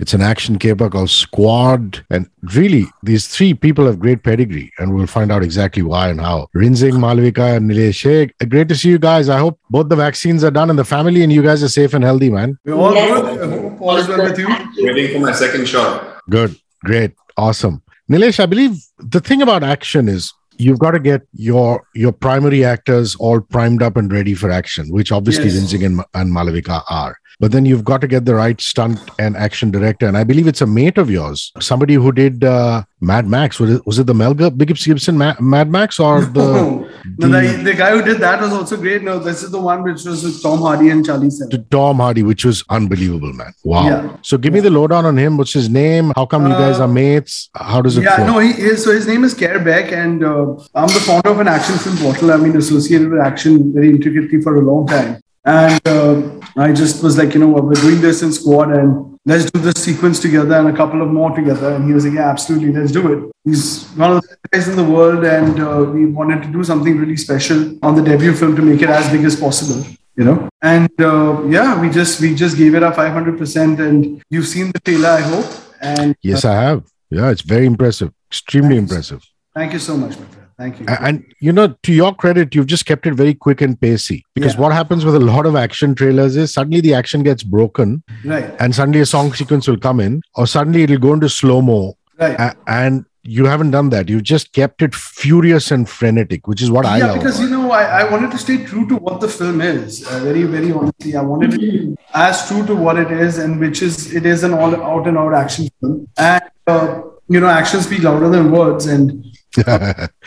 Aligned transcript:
It's 0.00 0.12
an 0.12 0.22
action 0.22 0.58
caper 0.58 0.90
called 0.90 1.08
Squad. 1.10 2.04
And 2.10 2.28
really, 2.54 2.86
these 3.04 3.28
three 3.28 3.54
people 3.54 3.86
have 3.86 4.00
great 4.00 4.24
pedigree, 4.24 4.72
and 4.78 4.92
we'll 4.92 5.06
find 5.06 5.30
out 5.30 5.44
exactly 5.44 5.82
why 5.82 6.08
and 6.08 6.20
how. 6.20 6.48
Rinzing, 6.54 6.94
Malvika, 6.94 7.56
and 7.56 7.70
Nilesh. 7.70 8.02
Hey, 8.02 8.46
great 8.46 8.68
to 8.68 8.74
see 8.74 8.88
you 8.88 8.98
guys. 8.98 9.28
I 9.28 9.38
hope 9.38 9.60
both 9.70 9.88
the 9.88 9.96
vaccines 9.96 10.42
are 10.42 10.50
done 10.50 10.68
and 10.70 10.78
the 10.78 10.84
family 10.84 11.22
and 11.22 11.32
you 11.32 11.42
guys 11.42 11.62
are 11.62 11.68
safe 11.68 11.94
and 11.94 12.02
healthy, 12.02 12.28
man. 12.30 12.58
We're 12.64 12.74
all 12.74 12.92
Yes. 12.94 13.20
good. 13.36 13.52
I 13.52 13.58
hope 13.60 13.80
all 13.80 13.96
is 13.96 14.08
well 14.08 14.24
with 14.24 14.38
you. 14.38 14.48
Waiting 14.78 15.12
for 15.14 15.20
my 15.26 15.32
second 15.32 15.66
shot. 15.68 16.16
Good, 16.28 16.56
great, 16.84 17.12
awesome. 17.36 17.80
Nilesh, 18.10 18.40
I 18.40 18.46
believe 18.46 18.76
the 18.98 19.20
thing 19.20 19.42
about 19.42 19.62
action 19.62 20.08
is 20.08 20.32
you've 20.56 20.78
got 20.78 20.90
to 20.92 21.00
get 21.00 21.22
your 21.32 21.82
your 21.94 22.12
primary 22.12 22.64
actors 22.64 23.14
all 23.16 23.40
primed 23.40 23.82
up 23.82 23.96
and 23.96 24.12
ready 24.12 24.34
for 24.34 24.50
action, 24.50 24.88
which 24.90 25.12
obviously 25.12 25.44
Yes. 25.44 25.54
Rinzing 25.54 25.86
and, 25.86 26.04
and 26.14 26.30
Malavika 26.32 26.82
are. 26.90 27.16
But 27.40 27.52
then 27.52 27.64
you've 27.66 27.84
got 27.84 28.00
to 28.00 28.06
get 28.06 28.24
the 28.24 28.34
right 28.34 28.60
stunt 28.60 28.98
and 29.18 29.36
action 29.36 29.70
director. 29.70 30.06
And 30.06 30.16
I 30.16 30.24
believe 30.24 30.46
it's 30.46 30.60
a 30.60 30.66
mate 30.66 30.98
of 30.98 31.10
yours, 31.10 31.52
somebody 31.60 31.94
who 31.94 32.12
did 32.12 32.44
uh, 32.44 32.82
Mad 33.00 33.26
Max. 33.26 33.58
Was 33.58 33.70
it, 33.72 33.86
was 33.86 33.98
it 33.98 34.06
the 34.06 34.14
Mel 34.14 34.34
Gib- 34.34 34.58
Gibson 34.58 35.18
Ma- 35.18 35.34
Mad 35.40 35.68
Max 35.70 35.98
or 35.98 36.24
the. 36.24 36.88
no, 37.18 37.28
the, 37.28 37.62
the 37.64 37.74
guy 37.74 37.90
who 37.90 38.02
did 38.02 38.18
that 38.20 38.40
was 38.40 38.52
also 38.52 38.76
great. 38.76 39.02
No, 39.02 39.18
this 39.18 39.42
is 39.42 39.50
the 39.50 39.60
one 39.60 39.82
which 39.82 40.04
was 40.04 40.22
with 40.22 40.40
Tom 40.42 40.60
Hardy 40.60 40.90
and 40.90 41.04
Charlie 41.04 41.28
to 41.50 41.58
Tom 41.70 41.96
Hardy, 41.96 42.22
which 42.22 42.44
was 42.44 42.62
unbelievable, 42.70 43.32
man. 43.32 43.52
Wow. 43.64 43.86
Yeah. 43.88 44.16
So 44.22 44.38
give 44.38 44.52
me 44.52 44.60
the 44.60 44.70
lowdown 44.70 45.04
on 45.04 45.16
him. 45.18 45.36
What's 45.36 45.52
his 45.52 45.68
name? 45.68 46.12
How 46.14 46.26
come 46.26 46.44
you 46.46 46.52
guys 46.52 46.78
Uh, 46.78 46.84
are 46.84 46.88
mates? 46.88 47.50
How 47.54 47.82
does 47.82 47.98
it 47.98 48.04
Yeah, 48.04 48.16
flow? 48.16 48.26
no, 48.26 48.38
he 48.38 48.50
is. 48.50 48.84
So 48.84 48.92
his 48.92 49.06
name 49.06 49.24
is 49.24 49.34
Kerr 49.34 49.58
Beck, 49.58 49.90
and 49.92 50.24
uh, 50.24 50.54
I'm 50.74 50.86
the 50.88 51.02
founder 51.04 51.30
of 51.30 51.40
an 51.40 51.48
action 51.48 51.76
film 51.78 51.96
portal. 51.98 52.30
I've 52.32 52.42
been 52.42 52.56
associated 52.56 53.10
with 53.10 53.20
action 53.20 53.72
very 53.72 53.90
intricately 53.90 54.40
for 54.40 54.56
a 54.56 54.60
long 54.60 54.86
time. 54.86 55.20
And 55.44 55.80
uh, 55.86 56.40
I 56.56 56.72
just 56.72 57.02
was 57.02 57.18
like, 57.18 57.34
you 57.34 57.40
know 57.40 57.48
what, 57.48 57.64
we're 57.64 57.74
doing 57.74 58.00
this 58.00 58.22
in 58.22 58.32
squad 58.32 58.70
and 58.72 59.18
let's 59.26 59.50
do 59.50 59.60
this 59.60 59.82
sequence 59.82 60.20
together 60.20 60.54
and 60.54 60.68
a 60.68 60.76
couple 60.76 61.02
of 61.02 61.08
more 61.08 61.34
together. 61.34 61.74
And 61.74 61.86
he 61.86 61.92
was 61.92 62.04
like, 62.04 62.14
yeah, 62.14 62.30
absolutely, 62.30 62.72
let's 62.72 62.92
do 62.92 63.12
it. 63.12 63.32
He's 63.44 63.86
one 63.90 64.12
of 64.12 64.22
the 64.22 64.28
best 64.28 64.40
guys 64.52 64.68
in 64.68 64.76
the 64.76 64.84
world, 64.84 65.24
and 65.24 65.60
uh, 65.60 65.84
we 65.84 66.06
wanted 66.06 66.42
to 66.44 66.48
do 66.48 66.64
something 66.64 66.96
really 66.96 67.16
special 67.16 67.78
on 67.82 67.94
the 67.94 68.02
debut 68.02 68.34
film 68.34 68.56
to 68.56 68.62
make 68.62 68.80
it 68.80 68.88
as 68.88 69.10
big 69.10 69.24
as 69.24 69.36
possible. 69.36 69.84
You 70.16 70.24
know, 70.24 70.48
and 70.62 70.88
uh, 71.00 71.42
yeah, 71.44 71.78
we 71.80 71.90
just 71.90 72.20
we 72.20 72.34
just 72.34 72.56
gave 72.56 72.74
it 72.74 72.82
our 72.82 72.94
500 72.94 73.36
percent, 73.36 73.80
and 73.80 74.22
you've 74.30 74.46
seen 74.46 74.70
the 74.72 74.80
trailer, 74.80 75.08
I 75.08 75.20
hope. 75.20 75.46
And 75.80 76.16
Yes, 76.22 76.44
I 76.44 76.54
have. 76.54 76.84
Yeah, 77.10 77.30
it's 77.30 77.42
very 77.42 77.66
impressive. 77.66 78.12
Extremely 78.30 78.76
Thanks. 78.76 78.92
impressive. 78.92 79.22
Thank 79.54 79.72
you 79.72 79.78
so 79.78 79.96
much, 79.96 80.14
friend. 80.14 80.33
Thank 80.56 80.80
you. 80.80 80.86
And 80.88 81.24
you 81.40 81.52
know, 81.52 81.76
to 81.82 81.92
your 81.92 82.14
credit, 82.14 82.54
you've 82.54 82.66
just 82.66 82.86
kept 82.86 83.06
it 83.06 83.14
very 83.14 83.34
quick 83.34 83.60
and 83.60 83.80
pacey. 83.80 84.24
Because 84.34 84.54
Yeah. 84.54 84.60
what 84.60 84.72
happens 84.72 85.04
with 85.04 85.14
a 85.16 85.20
lot 85.20 85.46
of 85.46 85.56
action 85.56 85.94
trailers 85.94 86.36
is 86.36 86.52
suddenly 86.52 86.80
the 86.80 86.94
action 86.94 87.22
gets 87.22 87.42
broken, 87.42 88.02
Right, 88.24 88.54
and 88.60 88.74
suddenly 88.74 89.00
a 89.00 89.06
song 89.06 89.32
sequence 89.32 89.66
will 89.66 89.78
come 89.78 90.00
in, 90.00 90.22
or 90.34 90.46
suddenly 90.46 90.82
it'll 90.84 90.98
go 90.98 91.12
into 91.14 91.28
slow 91.28 91.60
mo, 91.60 91.96
right. 92.18 92.54
and 92.66 93.04
you 93.26 93.46
haven't 93.46 93.70
done 93.70 93.88
that. 93.88 94.08
You've 94.10 94.22
just 94.22 94.52
kept 94.52 94.82
it 94.82 94.94
furious 94.94 95.70
and 95.70 95.88
frenetic, 95.88 96.46
which 96.46 96.60
is 96.60 96.70
what 96.70 96.84
I 96.86 96.98
yeah, 96.98 97.06
love. 97.06 97.18
because 97.20 97.40
you 97.40 97.48
know, 97.48 97.70
I, 97.72 98.02
I 98.02 98.10
wanted 98.10 98.30
to 98.32 98.38
stay 98.38 98.64
true 98.64 98.86
to 98.88 98.96
what 98.96 99.20
the 99.20 99.28
film 99.28 99.60
is. 99.62 100.06
Uh, 100.06 100.20
very, 100.20 100.42
very 100.42 100.70
honestly, 100.70 101.16
I 101.16 101.22
wanted 101.22 101.52
to 101.52 101.58
be 101.58 101.96
as 102.12 102.46
true 102.46 102.66
to 102.66 102.74
what 102.76 102.98
it 102.98 103.10
is, 103.10 103.38
and 103.38 103.58
which 103.58 103.80
is 103.82 104.14
it 104.14 104.26
is 104.26 104.44
an 104.44 104.52
all 104.52 104.76
out 104.76 105.08
and 105.08 105.16
out 105.18 105.34
action 105.34 105.68
film. 105.80 106.06
And 106.18 106.42
uh, 106.66 107.00
you 107.28 107.40
know, 107.40 107.48
actions 107.48 107.86
speak 107.86 108.02
louder 108.04 108.28
than 108.28 108.52
words, 108.52 108.86
and. 108.86 109.24
You 109.56 109.64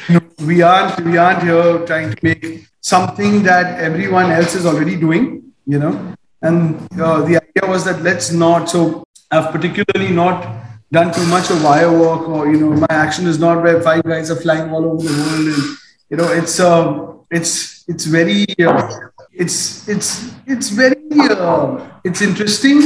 know, 0.10 0.22
we 0.46 0.62
aren't 0.62 1.00
we 1.06 1.18
aren't 1.18 1.44
here 1.44 1.86
trying 1.86 2.14
to 2.14 2.18
make 2.22 2.66
something 2.82 3.44
that 3.44 3.80
everyone 3.80 4.32
else 4.32 4.56
is 4.56 4.66
already 4.66 4.96
doing. 4.96 5.44
You 5.66 5.80
know, 5.80 6.16
and 6.42 6.76
uh, 7.00 7.22
the 7.22 7.42
idea 7.42 7.70
was 7.70 7.84
that 7.86 8.02
let's 8.02 8.32
not. 8.32 8.70
So 8.70 9.04
I've 9.32 9.52
particularly 9.52 10.14
not 10.14 10.48
done 10.92 11.14
too 11.14 11.26
much 11.28 11.50
of 11.50 11.64
wire 11.64 11.92
work, 11.92 12.30
or 12.30 12.48
you 12.48 12.60
know, 12.60 12.70
my 12.70 12.88
action 12.90 13.28
is 13.28 13.38
not 13.40 13.62
where 13.62 13.82
five 13.82 14.04
guys 14.04 14.32
are 14.32 14.38
flying 14.38 14.72
all 14.72 14.86
over 14.86 15.04
the 15.04 15.14
world, 15.24 15.48
and 15.48 15.78
you 16.10 16.18
know, 16.18 16.32
it's 16.32 16.60
uh, 16.60 17.14
it's 17.30 17.84
it's 17.90 18.06
very 18.06 18.46
uh, 18.66 18.90
it's 19.34 19.88
it's 19.90 20.32
it's 20.46 20.70
very 20.70 20.96
uh, 21.30 21.86
it's 22.04 22.22
interesting. 22.22 22.80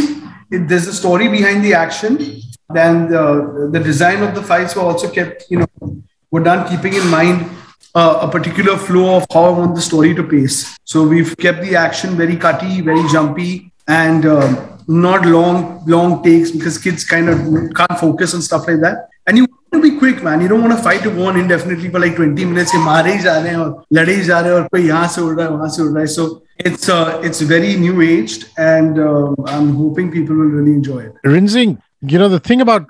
It, 0.50 0.68
there's 0.68 0.88
a 0.88 0.94
story 0.94 1.28
behind 1.28 1.64
the 1.64 1.76
action. 1.76 2.42
Then 2.74 3.10
the, 3.10 3.70
the 3.72 3.80
design 3.80 4.24
of 4.24 4.34
the 4.34 4.42
fights 4.42 4.76
were 4.76 4.84
also 4.84 5.10
kept, 5.10 5.46
you 5.50 5.60
know, 5.60 6.02
were 6.31 6.43
done 6.43 6.69
keeping 6.69 6.95
in 6.95 7.07
mind 7.09 7.49
uh, 7.95 8.19
a 8.23 8.29
particular 8.31 8.77
flow 8.77 9.17
of 9.17 9.27
how 9.33 9.45
I 9.45 9.59
want 9.59 9.75
the 9.75 9.81
story 9.81 10.15
to 10.15 10.23
pace. 10.23 10.77
So 10.85 11.07
we've 11.07 11.37
kept 11.37 11.63
the 11.63 11.77
action 11.77 12.17
very 12.17 12.37
cutty, 12.37 12.81
very 12.81 13.07
jumpy, 13.09 13.73
and 13.89 14.27
um, 14.27 14.79
not 14.87 15.27
long, 15.27 15.85
long 15.87 16.23
takes 16.23 16.51
because 16.51 16.79
kids 16.79 17.05
kind 17.05 17.29
of 17.29 17.39
can't 17.75 17.99
focus 17.99 18.35
on 18.35 18.43
stuff 18.43 18.69
like 18.69 18.81
that. 18.81 19.09
And 19.27 19.39
you 19.39 19.47
want 19.47 19.83
to 19.83 19.91
be 19.91 19.99
quick, 19.99 20.23
man. 20.23 20.41
You 20.41 20.49
don't 20.49 20.63
want 20.63 20.77
to 20.77 20.83
fight 20.83 21.03
to 21.03 21.11
go 21.11 21.27
on 21.27 21.37
indefinitely 21.39 21.89
for 21.89 21.99
like 21.99 22.17
20 22.17 22.45
minutes. 22.45 22.73
ये 22.75 22.81
मारे 22.81 23.13
ही 23.15 23.23
जा 23.23 23.37
रहे 23.39 23.51
हैं 23.51 23.57
और 23.57 23.85
लड़े 23.93 24.15
ही 24.15 24.23
जा 24.25 24.41
रहे 24.41 24.53
हैं 24.53 24.61
और 24.61 24.69
कोई 24.75 24.87
यहाँ 24.89 25.09
से 25.09 25.21
उड़ 25.21 25.35
रहा 25.35 25.47
है 25.47 25.53
वहाँ 25.53 25.69
से 25.69 25.83
उड़ 25.83 25.93
रहा 25.93 26.01
है. 26.01 26.07
So 26.15 26.43
it's 26.59 26.89
uh, 26.89 27.21
it's 27.25 27.41
very 27.41 27.75
new 27.77 28.01
aged, 28.03 28.47
and 28.57 29.01
um 29.07 29.35
I'm 29.47 29.75
hoping 29.81 30.13
people 30.13 30.37
will 30.37 30.53
really 30.59 30.77
enjoy 30.81 31.01
it. 31.07 31.15
Rinzing, 31.25 31.79
you 32.03 32.19
know, 32.19 32.29
the 32.29 32.41
thing 32.41 32.61
about 32.61 32.87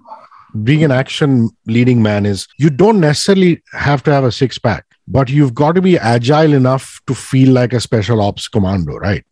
being 0.63 0.83
an 0.83 0.91
action 0.91 1.49
leading 1.65 2.01
man 2.01 2.25
is 2.25 2.47
you 2.57 2.69
don't 2.69 2.99
necessarily 2.99 3.61
have 3.71 4.03
to 4.03 4.11
have 4.11 4.23
a 4.23 4.31
six 4.31 4.57
pack, 4.57 4.85
but 5.07 5.29
you've 5.29 5.53
got 5.53 5.75
to 5.75 5.81
be 5.81 5.97
agile 5.97 6.53
enough 6.53 7.01
to 7.07 7.13
feel 7.13 7.53
like 7.53 7.73
a 7.73 7.79
special 7.79 8.21
ops 8.21 8.47
commando, 8.47 8.95
right? 8.97 9.23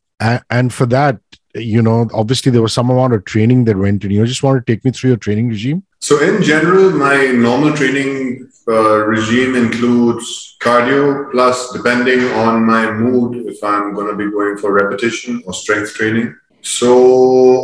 And, 0.50 0.74
for 0.74 0.86
that, 0.88 1.20
you 1.56 1.82
know, 1.82 2.10
obviously 2.14 2.52
there 2.52 2.62
was 2.62 2.74
some 2.74 2.90
amount 2.90 3.14
of 3.14 3.24
training 3.26 3.64
that 3.66 3.78
went 3.78 4.04
in. 4.04 4.12
You 4.12 4.26
just 4.26 4.44
want 4.44 4.66
to 4.66 4.72
take 4.72 4.84
me 4.84 4.92
through 4.92 5.12
your 5.12 5.18
training 5.18 5.50
regime? 5.50 5.84
So, 6.02 6.22
in 6.22 6.44
general, 6.44 6.92
my 6.92 7.28
normal 7.28 7.74
training 7.74 8.50
uh, 8.68 9.06
regime 9.06 9.56
includes 9.56 10.58
cardio, 10.62 11.32
plus, 11.32 11.72
depending 11.72 12.26
on 12.32 12.66
my 12.66 12.92
mood, 12.92 13.48
if 13.48 13.64
I'm 13.64 13.94
going 13.94 14.08
to 14.08 14.16
be 14.16 14.30
going 14.30 14.58
for 14.58 14.74
repetition 14.74 15.42
or 15.46 15.54
strength 15.54 15.94
training. 15.96 16.36
So, 16.62 16.92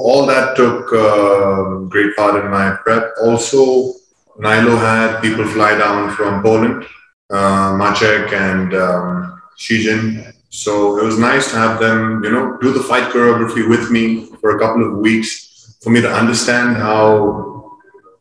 all 0.08 0.26
that 0.26 0.56
took 0.56 0.92
uh, 0.94 1.86
great 1.90 2.16
part 2.16 2.44
in 2.44 2.50
my 2.50 2.76
prep. 2.84 3.12
Also, 3.22 3.94
Nilo 4.38 4.76
had 4.78 5.22
people 5.22 5.46
fly 5.48 5.78
down 5.78 6.12
from 6.12 6.42
Poland, 6.42 6.86
uh, 7.30 7.74
Maciek 7.74 8.32
and 8.34 8.74
um, 8.74 9.42
Shijin. 9.58 10.34
So, 10.50 10.98
it 11.00 11.04
was 11.04 11.20
nice 11.20 11.52
to 11.52 11.58
have 11.58 11.80
them, 11.80 12.24
you 12.24 12.32
know, 12.32 12.58
do 12.62 12.72
the 12.72 12.84
fight 12.84 13.12
choreography 13.12 13.68
with 13.70 13.92
me 13.92 14.28
for 14.40 14.56
a 14.56 14.60
couple 14.60 14.86
of 14.86 14.98
weeks 15.00 15.78
for 15.86 15.92
me 15.92 16.02
to 16.02 16.12
understand 16.12 16.78
how 16.78 17.56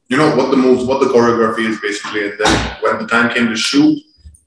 you 0.08 0.18
know 0.18 0.36
what 0.36 0.50
the 0.50 0.56
moves, 0.56 0.84
what 0.84 1.00
the 1.00 1.06
choreography 1.06 1.66
is 1.66 1.80
basically. 1.80 2.28
And 2.28 2.38
then 2.38 2.76
when 2.82 2.98
the 2.98 3.06
time 3.06 3.32
came 3.32 3.48
to 3.48 3.56
shoot, 3.56 3.98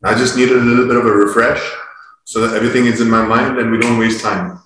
I 0.03 0.13
just 0.13 0.38
needed 0.38 0.57
a 0.57 0.61
little 0.61 0.88
bit 0.88 0.97
of 0.97 1.05
a 1.05 1.11
refresh 1.11 1.61
so 2.25 2.45
that 2.45 2.55
everything 2.55 2.85
is 2.85 3.01
in 3.01 3.09
my 3.09 3.25
mind 3.25 3.57
and 3.57 3.71
we 3.71 3.79
don't 3.79 3.97
waste 3.97 4.21
time. 4.21 4.61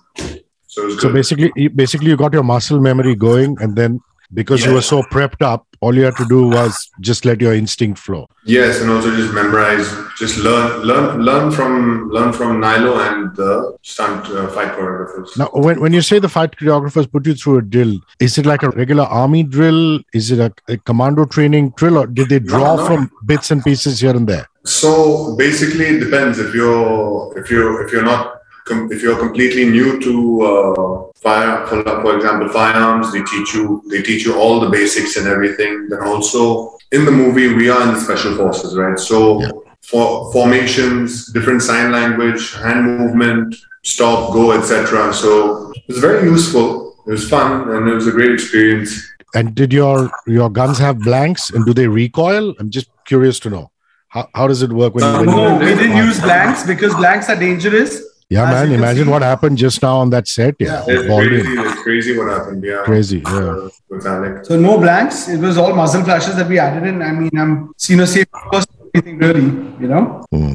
So 0.72 0.88
So 1.02 1.12
basically, 1.12 1.52
you- 1.54 1.70
basically 1.82 2.08
you 2.10 2.16
got 2.16 2.32
your 2.32 2.48
muscle 2.54 2.80
memory 2.80 3.14
going, 3.14 3.56
and 3.60 3.76
then 3.76 4.00
because 4.32 4.64
you 4.64 4.72
were 4.72 4.86
so 4.94 5.02
prepped 5.14 5.42
up, 5.46 5.66
all 5.82 5.94
you 5.94 6.04
had 6.04 6.16
to 6.16 6.24
do 6.26 6.48
was 6.48 6.76
just 7.08 7.26
let 7.26 7.42
your 7.44 7.52
instinct 7.62 7.98
flow. 7.98 8.22
yes, 8.52 8.80
and 8.80 8.90
also 8.90 9.10
just 9.16 9.34
memorize, 9.34 9.88
just 10.18 10.38
learn, 10.38 10.80
learn, 10.90 11.20
learn 11.26 11.50
from, 11.56 11.74
learn 12.16 12.32
from 12.32 12.58
Nilo 12.60 12.94
and 13.00 13.36
the 13.36 13.76
stunt 13.82 14.30
uh, 14.30 14.48
fight 14.54 14.72
choreographers. 14.76 15.36
Now, 15.36 15.50
when, 15.52 15.80
when 15.82 15.92
you 15.92 16.00
say 16.00 16.18
the 16.18 16.30
fight 16.36 16.56
choreographers 16.56 17.10
put 17.16 17.26
you 17.26 17.34
through 17.34 17.58
a 17.58 17.62
drill, 17.62 18.00
is 18.20 18.38
it 18.38 18.46
like 18.46 18.62
a 18.62 18.70
regular 18.70 19.04
army 19.04 19.42
drill? 19.42 20.00
Is 20.14 20.30
it 20.30 20.40
a, 20.40 20.50
a 20.74 20.78
commando 20.78 21.26
training 21.26 21.70
drill, 21.76 21.98
or 21.98 22.06
did 22.06 22.30
they 22.30 22.38
draw 22.38 22.76
no. 22.76 22.86
from 22.86 23.10
bits 23.26 23.50
and 23.50 23.62
pieces 23.62 24.00
here 24.00 24.16
and 24.16 24.26
there? 24.26 24.48
So 24.64 25.36
basically, 25.36 25.86
it 25.86 26.00
depends. 26.00 26.38
If 26.38 26.54
you're 26.54 27.38
if 27.38 27.50
you 27.50 27.84
if 27.84 27.92
you're 27.92 28.04
not 28.04 28.41
if 28.70 29.02
you're 29.02 29.18
completely 29.18 29.64
new 29.68 30.00
to 30.00 30.42
uh, 30.42 31.12
fire, 31.20 31.66
for, 31.66 31.82
for 31.82 32.16
example, 32.16 32.48
firearms, 32.48 33.12
they 33.12 33.22
teach 33.22 33.54
you 33.54 33.82
they 33.90 34.02
teach 34.02 34.24
you 34.24 34.34
all 34.38 34.60
the 34.60 34.70
basics 34.70 35.16
and 35.16 35.26
everything. 35.28 35.88
Then 35.88 36.02
also 36.02 36.76
in 36.92 37.04
the 37.04 37.10
movie, 37.10 37.52
we 37.54 37.68
are 37.70 37.82
in 37.82 37.94
the 37.94 38.00
special 38.00 38.36
forces, 38.36 38.76
right? 38.76 38.98
So 38.98 39.40
Yeah. 39.40 39.50
for 39.82 40.32
formations, 40.32 41.32
different 41.32 41.62
sign 41.62 41.90
language, 41.92 42.54
hand 42.54 42.98
movement, 42.98 43.56
stop, 43.82 44.32
go, 44.32 44.52
etc. 44.52 45.12
So 45.12 45.72
it's 45.88 45.98
very 45.98 46.28
useful. 46.28 46.94
It 47.06 47.10
was 47.10 47.28
fun 47.28 47.68
and 47.70 47.88
it 47.88 47.94
was 47.94 48.06
a 48.06 48.12
great 48.12 48.32
experience. 48.32 48.90
And 49.34 49.54
did 49.54 49.72
your 49.72 50.10
your 50.26 50.50
guns 50.50 50.78
have 50.78 50.98
blanks, 51.00 51.50
and 51.50 51.64
do 51.64 51.72
they 51.72 51.88
recoil? 51.88 52.54
I'm 52.60 52.70
just 52.70 52.88
curious 53.06 53.40
to 53.40 53.50
know 53.50 53.70
how, 54.08 54.28
how 54.34 54.46
does 54.46 54.60
it 54.62 54.70
work 54.70 54.94
when, 54.94 55.02
you- 55.04 55.20
when 55.20 55.36
No, 55.36 55.58
we 55.58 55.64
didn't 55.64 55.96
use 56.06 56.20
blanks 56.20 56.66
because 56.66 56.94
blanks 56.94 57.28
are 57.30 57.36
dangerous. 57.48 57.92
Yeah, 58.34 58.48
As 58.48 58.54
man. 58.68 58.72
Imagine 58.80 59.04
see- 59.06 59.10
what 59.14 59.22
happened 59.22 59.56
just 59.58 59.82
now 59.86 59.96
on 60.02 60.10
that 60.10 60.26
set. 60.36 60.54
Yeah, 60.58 60.82
It's 60.86 61.06
Baldwin. 61.08 61.42
crazy, 61.44 61.60
it's 61.68 61.82
crazy 61.86 62.12
what 62.18 62.28
happened. 62.36 62.64
Yeah, 62.64 62.82
Crazy, 62.90 63.18
yeah. 63.24 63.32
Uh, 63.32 63.68
with 63.90 64.06
Alec. 64.12 64.44
So 64.48 64.58
no 64.68 64.78
blanks. 64.84 65.28
It 65.34 65.40
was 65.46 65.58
all 65.58 65.74
muzzle 65.80 66.04
flashes 66.08 66.36
that 66.36 66.48
we 66.52 66.58
added 66.66 66.84
in. 66.90 67.02
I 67.02 67.12
mean, 67.12 67.30
I'm 67.42 67.52
you 67.88 67.96
know 68.00 68.06
safe 68.16 68.26
first 68.52 68.68
anything 68.94 69.18
really, 69.24 69.44
you 69.82 69.88
know. 69.92 70.02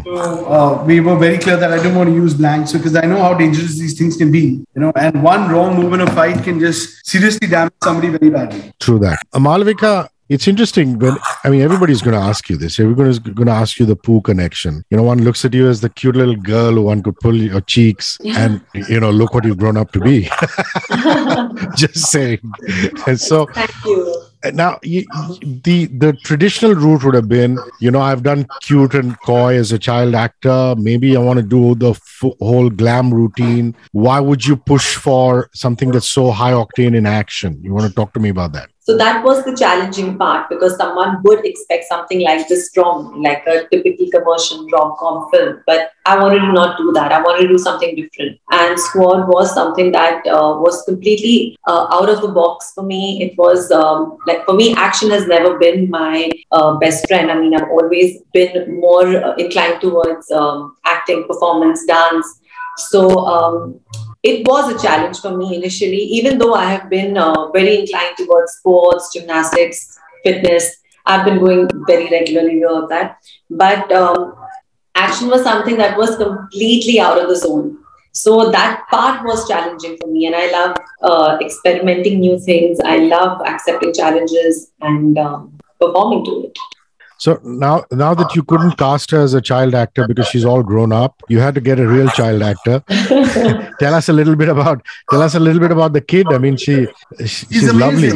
So 0.05 0.15
uh, 0.57 0.83
we 0.89 0.95
were 1.05 1.17
very 1.25 1.37
clear 1.43 1.57
that 1.57 1.71
I 1.77 1.79
don't 1.83 1.95
want 1.99 2.09
to 2.09 2.15
use 2.15 2.33
blanks 2.41 2.73
because 2.73 2.95
I 2.95 3.05
know 3.11 3.21
how 3.27 3.33
dangerous 3.43 3.77
these 3.83 3.95
things 3.99 4.15
can 4.21 4.31
be, 4.31 4.43
you 4.75 4.81
know. 4.83 4.91
And 4.95 5.23
one 5.23 5.49
wrong 5.51 5.75
move 5.79 5.93
in 5.93 6.01
a 6.01 6.11
fight 6.19 6.43
can 6.43 6.59
just 6.59 7.05
seriously 7.13 7.47
damage 7.47 7.73
somebody 7.83 8.09
very 8.17 8.29
badly. 8.29 8.61
True 8.79 8.99
that. 8.99 9.19
Uh, 9.33 9.39
Malavika, 9.39 10.07
it's 10.29 10.47
interesting 10.47 10.99
when 10.99 11.17
I 11.43 11.49
mean 11.49 11.61
everybody's 11.61 12.01
going 12.01 12.19
to 12.19 12.25
ask 12.25 12.49
you 12.49 12.57
this. 12.57 12.79
Everybody's 12.79 13.19
going 13.19 13.47
to 13.47 13.53
ask 13.53 13.79
you 13.79 13.85
the 13.85 13.95
poo 13.95 14.21
connection. 14.21 14.83
You 14.89 14.97
know, 14.97 15.03
one 15.03 15.23
looks 15.23 15.45
at 15.45 15.53
you 15.53 15.67
as 15.67 15.81
the 15.81 15.89
cute 15.89 16.15
little 16.15 16.35
girl 16.35 16.73
who 16.73 16.83
one 16.83 17.01
could 17.03 17.17
pull 17.19 17.35
your 17.35 17.61
cheeks 17.61 18.17
and 18.23 18.61
you 18.73 18.99
know 18.99 19.11
look 19.11 19.33
what 19.33 19.45
you've 19.45 19.57
grown 19.57 19.77
up 19.77 19.91
to 19.93 19.99
be. 19.99 20.23
Just 21.75 22.11
saying. 22.11 22.39
And 23.07 23.19
so 23.19 23.45
Thank 23.53 23.71
you. 23.85 24.27
Uh, 24.43 24.51
now 24.51 24.79
you, 24.83 25.03
the 25.41 25.87
the 25.87 26.13
traditional 26.23 26.75
route 26.75 27.03
would 27.03 27.15
have 27.15 27.27
been 27.27 27.57
you 27.81 27.89
know 27.89 27.99
i've 27.99 28.21
done 28.21 28.45
cute 28.61 28.93
and 28.93 29.19
coy 29.21 29.55
as 29.55 29.71
a 29.71 29.79
child 29.79 30.13
actor 30.13 30.75
maybe 30.77 31.17
i 31.17 31.19
want 31.19 31.37
to 31.37 31.43
do 31.43 31.73
the 31.73 31.89
f- 31.89 32.33
whole 32.39 32.69
glam 32.69 33.11
routine 33.11 33.75
why 33.93 34.19
would 34.19 34.45
you 34.45 34.55
push 34.55 34.95
for 34.95 35.49
something 35.55 35.89
that's 35.89 36.11
so 36.11 36.29
high 36.29 36.51
octane 36.51 36.95
in 36.95 37.07
action 37.07 37.59
you 37.63 37.73
want 37.73 37.87
to 37.87 37.95
talk 37.95 38.13
to 38.13 38.19
me 38.19 38.29
about 38.29 38.53
that 38.53 38.69
So 38.87 38.95
that 38.95 39.21
was 39.21 39.43
the 39.43 39.53
challenging 39.53 40.17
part 40.17 40.49
because 40.49 40.77
someone 40.77 41.21
would 41.23 41.45
expect 41.45 41.83
something 41.89 42.21
like 42.21 42.47
this 42.47 42.69
from 42.73 43.21
like 43.21 43.45
a 43.45 43.67
typical 43.67 44.09
commercial 44.09 44.65
rom-com 44.69 45.29
film. 45.29 45.61
But 45.67 45.91
I 46.05 46.17
wanted 46.17 46.39
to 46.39 46.53
not 46.53 46.77
do 46.77 46.93
that. 46.93 47.11
I 47.11 47.21
wanted 47.21 47.41
to 47.41 47.47
do 47.49 47.57
something 47.57 47.97
different. 47.97 48.39
And 48.49 48.79
Squad 48.79 49.27
was 49.27 49.53
something 49.53 49.91
that 49.91 50.25
uh, 50.25 50.55
was 50.55 50.83
completely 50.83 51.57
uh, 51.67 51.87
out 51.91 52.07
of 52.07 52.21
the 52.21 52.29
box 52.29 52.71
for 52.73 52.83
me. 52.85 53.21
It 53.21 53.37
was 53.37 53.69
um, 53.71 54.19
like 54.25 54.45
for 54.45 54.53
me, 54.53 54.73
action 54.75 55.09
has 55.11 55.27
never 55.27 55.59
been 55.59 55.89
my 55.89 56.31
uh, 56.53 56.77
best 56.77 57.09
friend. 57.09 57.29
I 57.29 57.37
mean, 57.37 57.55
I've 57.55 57.69
always 57.69 58.21
been 58.31 58.79
more 58.79 59.05
uh, 59.05 59.35
inclined 59.35 59.81
towards 59.81 60.31
um, 60.31 60.77
acting, 60.85 61.27
performance, 61.27 61.83
dance. 61.83 62.39
So 62.77 63.09
um, 63.25 63.81
it 64.23 64.47
was 64.47 64.73
a 64.73 64.81
challenge 64.81 65.19
for 65.19 65.35
me 65.35 65.55
initially, 65.55 65.97
even 65.97 66.37
though 66.37 66.53
I 66.53 66.65
have 66.65 66.89
been 66.89 67.17
uh, 67.17 67.49
very 67.51 67.79
inclined 67.79 68.17
towards 68.17 68.53
sports, 68.53 69.13
gymnastics, 69.13 69.99
fitness. 70.23 70.77
I've 71.05 71.25
been 71.25 71.39
going 71.39 71.69
very 71.87 72.09
regularly 72.09 72.61
with 72.65 72.89
that. 72.89 73.17
But 73.49 73.91
um, 73.91 74.35
action 74.95 75.29
was 75.29 75.43
something 75.43 75.77
that 75.77 75.97
was 75.97 76.17
completely 76.17 76.99
out 76.99 77.21
of 77.21 77.29
the 77.29 77.35
zone. 77.35 77.77
So 78.11 78.49
that 78.51 78.85
part 78.89 79.23
was 79.23 79.47
challenging 79.47 79.97
for 80.01 80.07
me. 80.07 80.25
And 80.25 80.35
I 80.35 80.51
love 80.51 80.75
uh, 81.03 81.37
experimenting 81.39 82.19
new 82.19 82.39
things. 82.39 82.79
I 82.83 82.97
love 82.97 83.41
accepting 83.45 83.93
challenges 83.93 84.71
and 84.81 85.17
um, 85.17 85.57
performing 85.79 86.25
to 86.25 86.45
it. 86.45 86.57
So 87.17 87.39
now 87.43 87.83
now 87.91 88.13
that 88.13 88.35
you 88.35 88.43
couldn't 88.43 88.77
cast 88.77 89.11
her 89.11 89.21
as 89.21 89.33
a 89.33 89.41
child 89.41 89.75
actor 89.75 90.07
because 90.07 90.27
she's 90.27 90.45
all 90.45 90.63
grown 90.63 90.91
up 90.91 91.21
you 91.29 91.39
had 91.39 91.55
to 91.55 91.61
get 91.61 91.79
a 91.79 91.87
real 91.87 92.09
child 92.09 92.41
actor 92.41 92.83
tell 93.79 93.93
us 93.93 94.09
a 94.09 94.13
little 94.13 94.35
bit 94.35 94.49
about 94.49 94.85
tell 95.09 95.21
us 95.21 95.35
a 95.35 95.39
little 95.39 95.59
bit 95.59 95.71
about 95.71 95.93
the 95.93 96.01
kid 96.01 96.27
i 96.31 96.37
mean 96.37 96.55
she, 96.57 96.87
she 97.19 97.27
she's, 97.27 97.73
lovely 97.73 98.11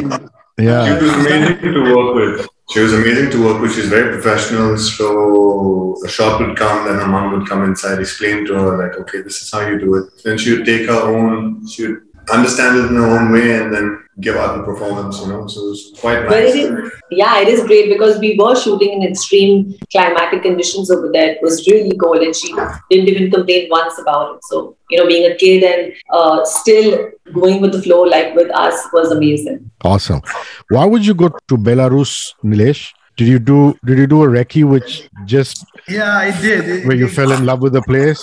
yeah 0.58 0.98
She 0.98 1.04
was 1.04 1.14
amazing 1.14 1.72
to 1.72 1.96
work 1.96 2.14
with. 2.14 2.48
She 2.70 2.80
was 2.80 2.92
amazing 2.92 3.30
to 3.30 3.44
work 3.44 3.60
with. 3.60 3.74
She's 3.74 3.88
very 3.88 4.12
professional. 4.12 4.76
So 4.78 5.96
a 6.04 6.08
shot 6.08 6.40
would 6.40 6.56
come, 6.56 6.86
then 6.86 6.96
her 6.96 7.06
mom 7.06 7.32
would 7.32 7.48
come 7.48 7.64
inside, 7.64 7.98
explain 7.98 8.46
to 8.46 8.54
her, 8.54 8.78
like, 8.78 8.98
okay, 8.98 9.22
this 9.22 9.42
is 9.42 9.50
how 9.50 9.66
you 9.66 9.78
do 9.78 9.94
it. 9.96 10.22
Then 10.22 10.38
she 10.38 10.56
would 10.56 10.66
take 10.66 10.88
her 10.88 11.00
own, 11.00 11.66
she 11.66 11.86
would 11.86 12.11
understand 12.30 12.78
it 12.78 12.86
in 12.86 12.94
her 12.96 13.06
own 13.18 13.32
way 13.32 13.56
and 13.60 13.72
then 13.74 13.98
give 14.20 14.36
out 14.36 14.56
the 14.56 14.62
performance, 14.62 15.20
you 15.20 15.28
know. 15.28 15.46
So 15.48 15.60
it 15.66 15.68
was 15.70 15.92
quite 16.00 16.26
But 16.28 16.40
nice. 16.40 16.54
it 16.54 16.72
is, 16.72 16.92
yeah, 17.10 17.40
it 17.40 17.48
is 17.48 17.64
great 17.64 17.88
because 17.88 18.18
we 18.18 18.36
were 18.38 18.54
shooting 18.54 18.92
in 18.92 19.02
extreme 19.08 19.74
climatic 19.90 20.42
conditions 20.42 20.90
over 20.90 21.10
there. 21.12 21.32
It 21.32 21.38
was 21.42 21.66
really 21.66 21.96
cold, 21.96 22.18
and 22.18 22.34
she 22.36 22.52
didn't 22.90 23.08
even 23.08 23.30
complain 23.30 23.68
once 23.70 23.98
about 23.98 24.36
it. 24.36 24.44
So, 24.44 24.76
you 24.90 24.98
know, 24.98 25.06
being 25.06 25.30
a 25.30 25.34
kid 25.36 25.64
and 25.64 25.92
uh, 26.12 26.44
still 26.44 27.10
going 27.32 27.60
with 27.62 27.72
the 27.72 27.82
flow 27.82 28.02
like 28.02 28.34
with 28.34 28.50
us 28.50 28.74
was 28.92 29.10
amazing. 29.10 29.70
Awesome. 29.82 30.20
Why 30.68 30.84
would 30.84 31.04
you 31.06 31.14
go 31.14 31.28
to 31.48 31.56
Belarus, 31.56 32.34
Nilesh? 32.44 32.92
Did 33.16 33.28
you 33.28 33.38
do 33.38 33.76
did 33.84 33.98
you 33.98 34.06
do 34.06 34.22
a 34.22 34.26
recce 34.26 34.64
which 34.64 35.08
just 35.26 35.64
Yeah, 35.88 36.16
I 36.16 36.30
did. 36.40 36.68
It- 36.68 36.86
where 36.86 36.96
you 36.96 37.06
it- 37.06 37.10
fell 37.12 37.32
in 37.32 37.44
love 37.44 37.60
with 37.60 37.72
the 37.74 37.82
place? 37.82 38.22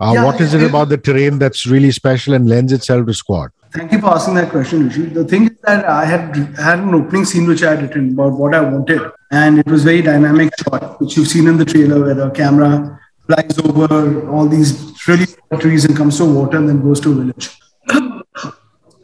Uh, 0.00 0.12
Yeah, 0.14 0.24
what 0.24 0.40
is 0.40 0.54
it 0.54 0.62
about 0.62 0.88
the 0.88 0.98
terrain 0.98 1.38
that's 1.38 1.66
really 1.66 1.90
special 1.90 2.34
and 2.34 2.48
lends 2.48 2.72
itself 2.72 3.06
to 3.06 3.14
squad? 3.14 3.50
Thank 3.72 3.92
you 3.92 4.00
for 4.00 4.08
asking 4.08 4.34
that 4.34 4.50
question, 4.50 4.88
Hrishi. 4.88 5.12
The 5.12 5.24
thing 5.24 5.44
is 5.44 5.56
that 5.62 5.84
I 5.84 6.04
had 6.04 6.36
had 6.56 6.78
an 6.78 6.94
opening 6.94 7.24
scene 7.24 7.46
which 7.46 7.62
I 7.62 7.70
had 7.74 7.82
written 7.82 8.12
about 8.12 8.32
what 8.32 8.54
I 8.54 8.60
wanted, 8.60 9.00
and 9.32 9.58
it 9.58 9.66
was 9.66 9.82
very 9.84 10.02
dynamic 10.02 10.52
shot, 10.62 11.00
which 11.00 11.16
you've 11.16 11.28
seen 11.28 11.48
in 11.48 11.56
the 11.56 11.64
trailer, 11.64 12.00
where 12.04 12.14
the 12.14 12.30
camera 12.30 13.00
flies 13.26 13.58
over 13.58 14.28
all 14.30 14.46
these 14.46 14.92
really 15.08 15.26
trees 15.60 15.84
and 15.84 15.96
comes 15.96 16.18
to 16.18 16.24
water 16.24 16.56
and 16.58 16.68
then 16.68 16.82
goes 16.82 17.00
to 17.00 17.12
a 17.12 17.14
village. 17.14 17.50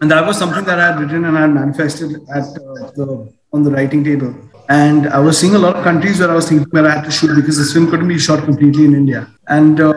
and 0.00 0.10
that 0.10 0.24
was 0.26 0.38
something 0.38 0.64
that 0.64 0.78
I 0.78 0.92
had 0.92 1.00
written 1.00 1.24
and 1.24 1.36
I 1.36 1.42
had 1.42 1.52
manifested 1.54 2.14
at 2.34 2.44
uh, 2.44 2.90
the 2.96 3.32
on 3.52 3.62
the 3.64 3.70
writing 3.70 4.04
table. 4.04 4.34
And 4.70 5.08
I 5.08 5.18
was 5.18 5.36
seeing 5.36 5.56
a 5.56 5.58
lot 5.58 5.74
of 5.76 5.82
countries 5.82 6.20
where 6.20 6.30
I 6.30 6.34
was 6.34 6.48
thinking 6.48 6.68
where 6.70 6.86
I 6.86 6.94
had 6.94 7.04
to 7.04 7.10
shoot 7.10 7.34
because 7.34 7.58
this 7.58 7.72
film 7.72 7.90
couldn't 7.90 8.06
be 8.06 8.18
shot 8.20 8.44
completely 8.44 8.84
in 8.84 8.94
India. 8.94 9.26
And 9.48 9.80
uh, 9.80 9.90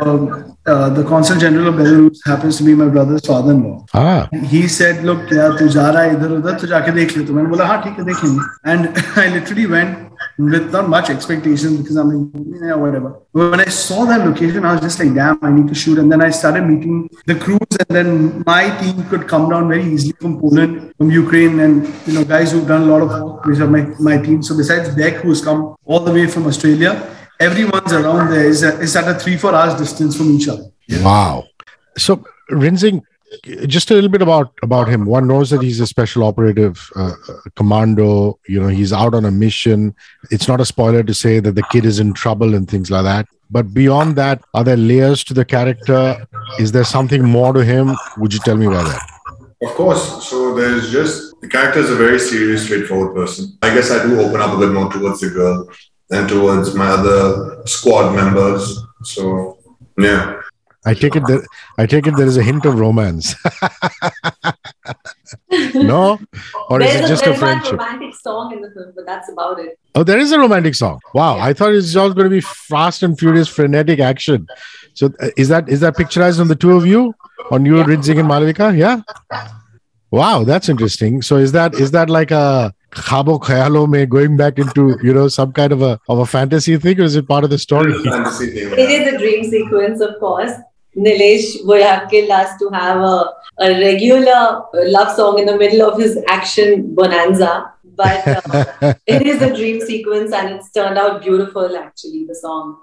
uh, 0.66 0.90
the 0.90 1.04
consul 1.04 1.38
general 1.38 1.68
of 1.68 1.76
Belarus 1.76 2.18
happens 2.26 2.58
to 2.58 2.64
be 2.64 2.74
my 2.74 2.88
brother's 2.88 3.24
father-in-law. 3.24 3.86
Ah. 3.94 4.28
He 4.54 4.68
said, 4.68 5.04
"Look, 5.04 5.30
yeah, 5.30 5.56
tu 5.60 5.68
ja 5.68 5.92
idhar 5.92 6.32
udhar, 6.40 6.58
to 6.58 6.66
jaake 6.66 6.92
dekh 7.00 7.16
le." 7.18 7.66
"Ha, 7.66 8.50
And 8.64 8.90
I 9.16 9.28
literally 9.28 9.68
went 9.68 10.03
with 10.38 10.72
not 10.72 10.90
much 10.90 11.10
expectation 11.10 11.78
because 11.78 11.96
I'm 11.96 12.10
like 12.10 12.62
yeah 12.62 12.76
whatever. 12.76 13.22
But 13.34 13.52
when 13.52 13.60
I 13.60 13.66
saw 13.66 14.06
that 14.06 14.26
location 14.26 14.66
I 14.66 14.74
was 14.74 14.82
just 14.82 15.00
like 15.00 15.14
damn 15.14 15.40
I 15.44 15.52
need 15.52 15.68
to 15.68 15.76
shoot. 15.76 15.98
And 15.98 16.12
then 16.12 16.22
I 16.22 16.30
started 16.30 16.64
meeting 16.66 17.10
the 17.26 17.36
crews 17.36 17.74
and 17.80 17.90
then 17.90 18.44
my 18.46 18.76
team 18.82 19.04
could 19.10 19.28
come 19.28 19.50
down 19.50 19.68
very 19.68 19.86
easily 19.86 20.14
from 20.20 20.40
Poland 20.40 20.94
from 20.98 21.12
Ukraine 21.12 21.60
and 21.60 21.88
you 22.08 22.14
know 22.14 22.24
guys 22.24 22.52
who've 22.52 22.68
done 22.68 22.84
a 22.84 22.86
lot 22.86 23.02
of 23.02 23.10
work 23.10 23.46
which 23.46 23.60
are 23.60 23.68
my, 23.68 23.82
my 24.00 24.18
team. 24.18 24.42
So 24.42 24.58
besides 24.58 24.90
Beck 24.96 25.16
who's 25.16 25.44
come 25.44 25.76
all 25.86 26.00
the 26.00 26.12
way 26.12 26.28
from 26.28 26.48
Australia 26.48 26.92
everyone's 27.40 27.92
around 27.92 28.32
there 28.32 28.48
is, 28.48 28.64
is 28.64 28.96
at 28.96 29.08
a 29.08 29.20
three 29.20 29.38
four 29.38 29.54
hours 29.54 29.76
distance 29.76 30.16
from 30.16 30.32
each 30.32 30.48
other. 30.48 30.66
Wow. 31.02 31.46
So 31.98 32.24
Rinzing, 32.52 33.02
just 33.68 33.92
a 33.92 33.94
little 33.94 34.10
bit 34.10 34.22
about 34.22 34.54
about 34.64 34.88
him. 34.88 35.06
One 35.06 35.28
knows 35.28 35.50
that 35.50 35.62
he's 35.62 35.80
a 35.80 35.88
special 35.88 36.24
operative 36.24 36.90
uh, 36.96 37.14
uh, 37.30 37.34
commando. 37.56 38.40
You 38.48 38.62
know, 38.62 38.68
he's 38.68 38.94
out 38.94 39.14
on 39.14 39.26
a 39.26 39.32
mission. 39.32 39.96
It's 40.32 40.48
not 40.48 40.62
a 40.62 40.66
spoiler 40.66 41.04
to 41.04 41.14
say 41.14 41.40
that 41.40 41.56
the 41.56 41.64
kid 41.64 41.86
is 41.86 42.00
in 42.00 42.14
trouble 42.14 42.56
and 42.56 42.70
things 42.70 42.92
like 42.92 43.04
that. 43.04 43.28
But 43.50 43.74
beyond 43.74 44.16
that, 44.16 44.44
are 44.54 44.64
there 44.64 44.78
layers 44.78 45.24
to 45.26 45.34
the 45.34 45.46
character? 45.46 46.26
Is 46.60 46.72
there 46.72 46.84
something 46.84 47.24
more 47.24 47.54
to 47.54 47.64
him? 47.64 47.96
Would 48.18 48.34
you 48.34 48.40
tell 48.40 48.58
me 48.58 48.66
about 48.66 48.88
that? 48.88 49.10
Of 49.62 49.76
course. 49.76 50.28
So 50.28 50.56
there's 50.56 50.92
just 50.92 51.40
the 51.42 51.48
character 51.48 51.80
is 51.80 51.90
a 51.90 51.96
very 51.96 52.20
serious, 52.20 52.64
straightforward 52.64 53.16
person. 53.16 53.58
I 53.62 53.74
guess 53.74 53.92
I 53.92 54.04
do 54.04 54.20
open 54.20 54.42
up 54.42 54.54
a 54.54 54.60
bit 54.60 54.72
more 54.72 54.92
towards 54.92 55.22
the 55.22 55.30
girl 55.30 55.70
and 56.10 56.28
towards 56.28 56.74
my 56.74 56.88
other 56.88 57.62
squad 57.66 58.16
members. 58.16 58.80
So 59.04 59.58
yeah. 59.98 60.42
I 60.86 60.94
take 60.94 61.16
it 61.16 61.26
that 61.28 61.48
I 61.78 61.86
take 61.86 62.08
it 62.08 62.16
there 62.18 62.28
is 62.28 62.38
a 62.38 62.44
hint 62.44 62.66
of 62.66 62.78
romance. 62.80 63.36
no, 65.76 66.20
or 66.70 66.82
is 66.82 66.92
There's 66.94 67.06
it 67.06 67.08
just 67.08 67.24
there's 67.24 67.38
a 67.38 67.46
one 67.46 67.50
friendship? 67.60 67.80
romantic 67.80 68.16
song 68.16 68.54
in 68.54 68.62
the 68.62 68.72
film, 68.72 68.92
but 68.96 69.06
that's 69.06 69.32
about 69.32 69.60
it. 69.60 69.80
Oh, 69.96 70.04
there 70.04 70.20
is 70.20 70.32
a 70.32 70.40
romantic 70.40 70.76
song. 70.76 71.00
Wow, 71.14 71.38
I 71.40 71.54
thought 71.54 71.74
it's 71.74 71.96
all 71.96 72.14
going 72.14 72.26
to 72.26 72.30
be 72.30 72.42
fast 72.42 73.04
and 73.04 73.18
furious, 73.18 73.48
frenetic 73.48 74.00
action. 74.00 74.48
So, 74.94 75.10
uh, 75.22 75.30
is 75.38 75.50
that 75.50 75.70
is 75.70 75.80
that 75.80 75.96
picturized 75.96 76.40
on 76.40 76.48
the 76.48 76.56
two 76.56 76.76
of 76.76 76.86
you, 76.86 77.14
on 77.52 77.66
you, 77.66 77.78
Yeah. 77.78 77.86
Rinzing 77.86 78.20
and 78.20 78.30
Malavika? 78.30 78.78
Yeah. 78.78 79.02
Wow, 80.12 80.44
that's 80.44 80.70
interesting. 80.70 81.22
So, 81.22 81.38
is 81.38 81.52
that 81.54 81.74
is 81.76 81.92
that 81.92 82.10
like 82.10 82.32
a 82.32 82.74
khabo 82.92 83.40
khayalo 83.42 83.90
mein 83.90 84.08
going 84.10 84.38
back 84.38 84.60
into 84.60 84.98
you 85.02 85.14
know 85.14 85.28
some 85.28 85.52
kind 85.54 85.72
of 85.72 85.82
a 85.82 86.00
of 86.08 86.20
a 86.20 86.26
fantasy 86.26 86.78
thing, 86.78 87.00
or 87.00 87.04
is 87.04 87.16
it 87.16 87.28
part 87.28 87.44
of 87.44 87.50
the 87.50 87.58
story? 87.58 87.94
Fantasy 88.04 88.52
thing. 88.52 88.72
It 88.74 88.90
is 88.92 89.14
a 89.14 89.18
dream 89.18 89.44
sequence, 89.46 90.02
of 90.02 90.20
course. 90.20 90.52
Nilesh 90.96 91.66
would 91.66 91.82
have 91.82 92.10
killed 92.10 92.30
us 92.30 92.58
to 92.60 92.70
have 92.70 92.98
a, 92.98 93.34
a 93.60 93.70
regular 93.80 94.64
love 94.74 95.16
song 95.16 95.40
in 95.40 95.46
the 95.46 95.58
middle 95.58 95.88
of 95.90 96.00
his 96.00 96.18
action 96.28 96.94
bonanza. 96.94 97.74
But 97.96 98.28
uh, 98.28 98.94
it 99.06 99.22
is 99.22 99.42
a 99.42 99.56
dream 99.56 99.80
sequence 99.82 100.34
and 100.34 100.56
it's 100.56 100.72
turned 100.72 100.98
out 100.98 101.22
beautiful, 101.22 101.78
actually, 101.78 102.26
the 102.26 102.34
song. 102.34 102.80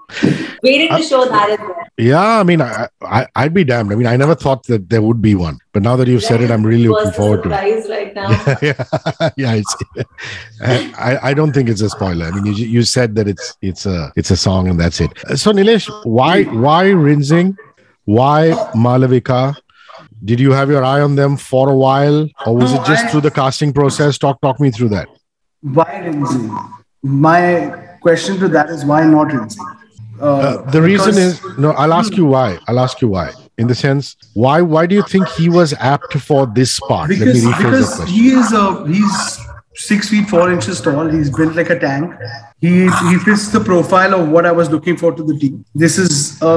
Waiting 0.63 0.95
to 0.95 1.03
show 1.03 1.25
that 1.25 1.49
as 1.49 1.59
well. 1.59 1.75
Yeah, 1.97 2.39
I 2.39 2.43
mean, 2.43 2.61
I, 2.61 2.87
I 3.01 3.27
I'd 3.35 3.53
be 3.53 3.63
damned. 3.63 3.91
I 3.91 3.95
mean, 3.95 4.07
I 4.07 4.15
never 4.15 4.35
thought 4.35 4.63
that 4.67 4.89
there 4.89 5.01
would 5.01 5.21
be 5.21 5.35
one, 5.35 5.59
but 5.73 5.83
now 5.83 5.95
that 5.97 6.07
you've 6.07 6.23
said 6.23 6.41
it, 6.41 6.49
I'm 6.49 6.65
really 6.65 6.87
looking 6.87 7.11
forward 7.11 7.43
to 7.43 7.49
it. 7.49 7.89
right 7.89 8.15
now. 8.15 8.29
yeah, 8.61 9.29
yeah. 9.37 9.61
It's, 9.61 9.75
I, 10.61 11.19
I 11.21 11.33
don't 11.33 11.51
think 11.51 11.67
it's 11.67 11.81
a 11.81 11.89
spoiler. 11.89 12.27
I 12.27 12.31
mean, 12.31 12.45
you, 12.45 12.65
you 12.65 12.83
said 12.83 13.15
that 13.15 13.27
it's 13.27 13.57
it's 13.61 13.85
a 13.85 14.13
it's 14.15 14.31
a 14.31 14.37
song 14.37 14.69
and 14.69 14.79
that's 14.79 15.01
it. 15.01 15.11
So 15.35 15.51
Nilesh, 15.51 15.89
why 16.05 16.43
why 16.43 16.85
Rinzing? 16.85 17.57
Why 18.15 18.51
Malavika? 18.75 19.55
Did 20.23 20.39
you 20.39 20.51
have 20.51 20.69
your 20.69 20.83
eye 20.83 21.01
on 21.01 21.15
them 21.15 21.37
for 21.37 21.69
a 21.69 21.75
while, 21.75 22.27
or 22.45 22.55
was 22.55 22.73
No, 22.73 22.81
it 22.81 22.85
just 22.85 23.05
I- 23.05 23.07
through 23.09 23.21
the 23.21 23.31
casting 23.31 23.71
process? 23.73 24.17
Talk 24.17 24.41
talk 24.41 24.59
me 24.59 24.71
through 24.71 24.89
that. 24.89 25.07
Why 25.61 25.85
Rinzing? 26.05 26.49
My 27.03 27.43
question 28.01 28.37
to 28.39 28.47
that 28.49 28.69
is 28.69 28.83
why 28.85 29.03
not 29.05 29.27
Rinzing? 29.31 29.65
Uh, 30.19 30.57
the 30.71 30.81
reason 30.81 31.17
is 31.17 31.39
no. 31.57 31.71
I'll 31.83 31.93
ask 31.93 32.15
you 32.17 32.25
why. 32.25 32.49
I'll 32.67 32.79
ask 32.79 33.01
you 33.01 33.07
why. 33.07 33.31
In 33.57 33.67
the 33.67 33.75
sense, 33.75 34.15
why 34.33 34.57
why 34.73 34.85
do 34.87 34.95
you 34.99 35.03
think 35.13 35.27
he 35.29 35.47
was 35.49 35.73
apt 35.93 36.13
for 36.27 36.41
this 36.59 36.79
part? 36.89 37.09
Because, 37.09 37.45
because 37.45 38.03
he 38.09 38.27
is 38.41 38.51
a 38.51 38.65
he's 38.87 39.39
six 39.85 40.09
feet 40.09 40.27
four 40.35 40.51
inches 40.51 40.81
tall. 40.81 41.07
He's 41.15 41.31
built 41.39 41.55
like 41.55 41.71
a 41.77 41.79
tank. 41.79 42.13
He 42.59 42.75
he 43.07 43.17
fits 43.29 43.47
the 43.57 43.63
profile 43.71 44.13
of 44.19 44.29
what 44.37 44.45
I 44.45 44.53
was 44.61 44.69
looking 44.69 44.97
for 45.05 45.11
to 45.23 45.23
the 45.31 45.39
team. 45.45 45.65
This 45.85 45.97
is 45.97 46.39
a 46.41 46.53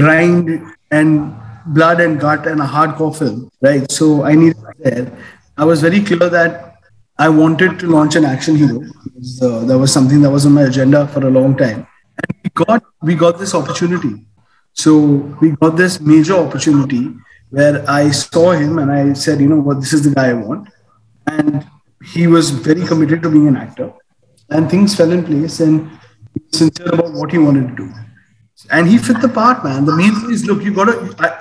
grind 0.00 0.60
and 0.90 1.34
blood 1.66 2.00
and 2.00 2.18
gut 2.18 2.46
and 2.46 2.60
a 2.60 2.66
hardcore 2.66 3.16
film, 3.16 3.50
right? 3.60 3.90
So 3.90 4.24
I 4.24 4.34
needed 4.34 4.56
there. 4.78 5.12
I 5.56 5.64
was 5.64 5.80
very 5.80 6.02
clear 6.02 6.28
that 6.28 6.76
I 7.18 7.28
wanted 7.28 7.78
to 7.80 7.86
launch 7.86 8.16
an 8.16 8.24
action 8.24 8.56
hero. 8.56 8.80
Was, 9.14 9.42
uh, 9.42 9.64
that 9.66 9.78
was 9.78 9.92
something 9.92 10.22
that 10.22 10.30
was 10.30 10.46
on 10.46 10.52
my 10.52 10.62
agenda 10.62 11.06
for 11.08 11.26
a 11.26 11.30
long 11.30 11.56
time, 11.56 11.86
and 12.16 12.38
we 12.42 12.50
got 12.54 12.82
we 13.02 13.14
got 13.14 13.38
this 13.38 13.54
opportunity. 13.54 14.26
So 14.72 14.96
we 15.40 15.50
got 15.50 15.76
this 15.76 16.00
major 16.00 16.34
opportunity 16.34 17.14
where 17.50 17.84
I 17.90 18.10
saw 18.10 18.52
him 18.52 18.78
and 18.78 18.90
I 18.90 19.12
said, 19.12 19.40
you 19.40 19.48
know 19.48 19.60
what, 19.60 19.80
this 19.80 19.92
is 19.92 20.04
the 20.04 20.14
guy 20.14 20.30
I 20.30 20.34
want, 20.34 20.68
and 21.26 21.66
he 22.12 22.26
was 22.26 22.50
very 22.50 22.86
committed 22.86 23.22
to 23.22 23.30
being 23.30 23.48
an 23.48 23.56
actor, 23.56 23.92
and 24.48 24.70
things 24.70 24.96
fell 24.96 25.12
in 25.12 25.24
place, 25.24 25.60
and 25.60 25.90
he 26.32 26.40
was 26.46 26.58
sincere 26.58 26.94
about 26.94 27.12
what 27.12 27.32
he 27.32 27.38
wanted 27.38 27.68
to 27.68 27.76
do 27.84 27.92
and 28.70 28.88
he 28.88 28.98
fit 28.98 29.20
the 29.20 29.28
part, 29.28 29.64
man. 29.64 29.84
The 29.84 29.96
main 29.96 30.14
thing 30.14 30.30
is, 30.30 30.44
look, 30.46 30.62
you 30.62 30.72
gotta 30.72 30.94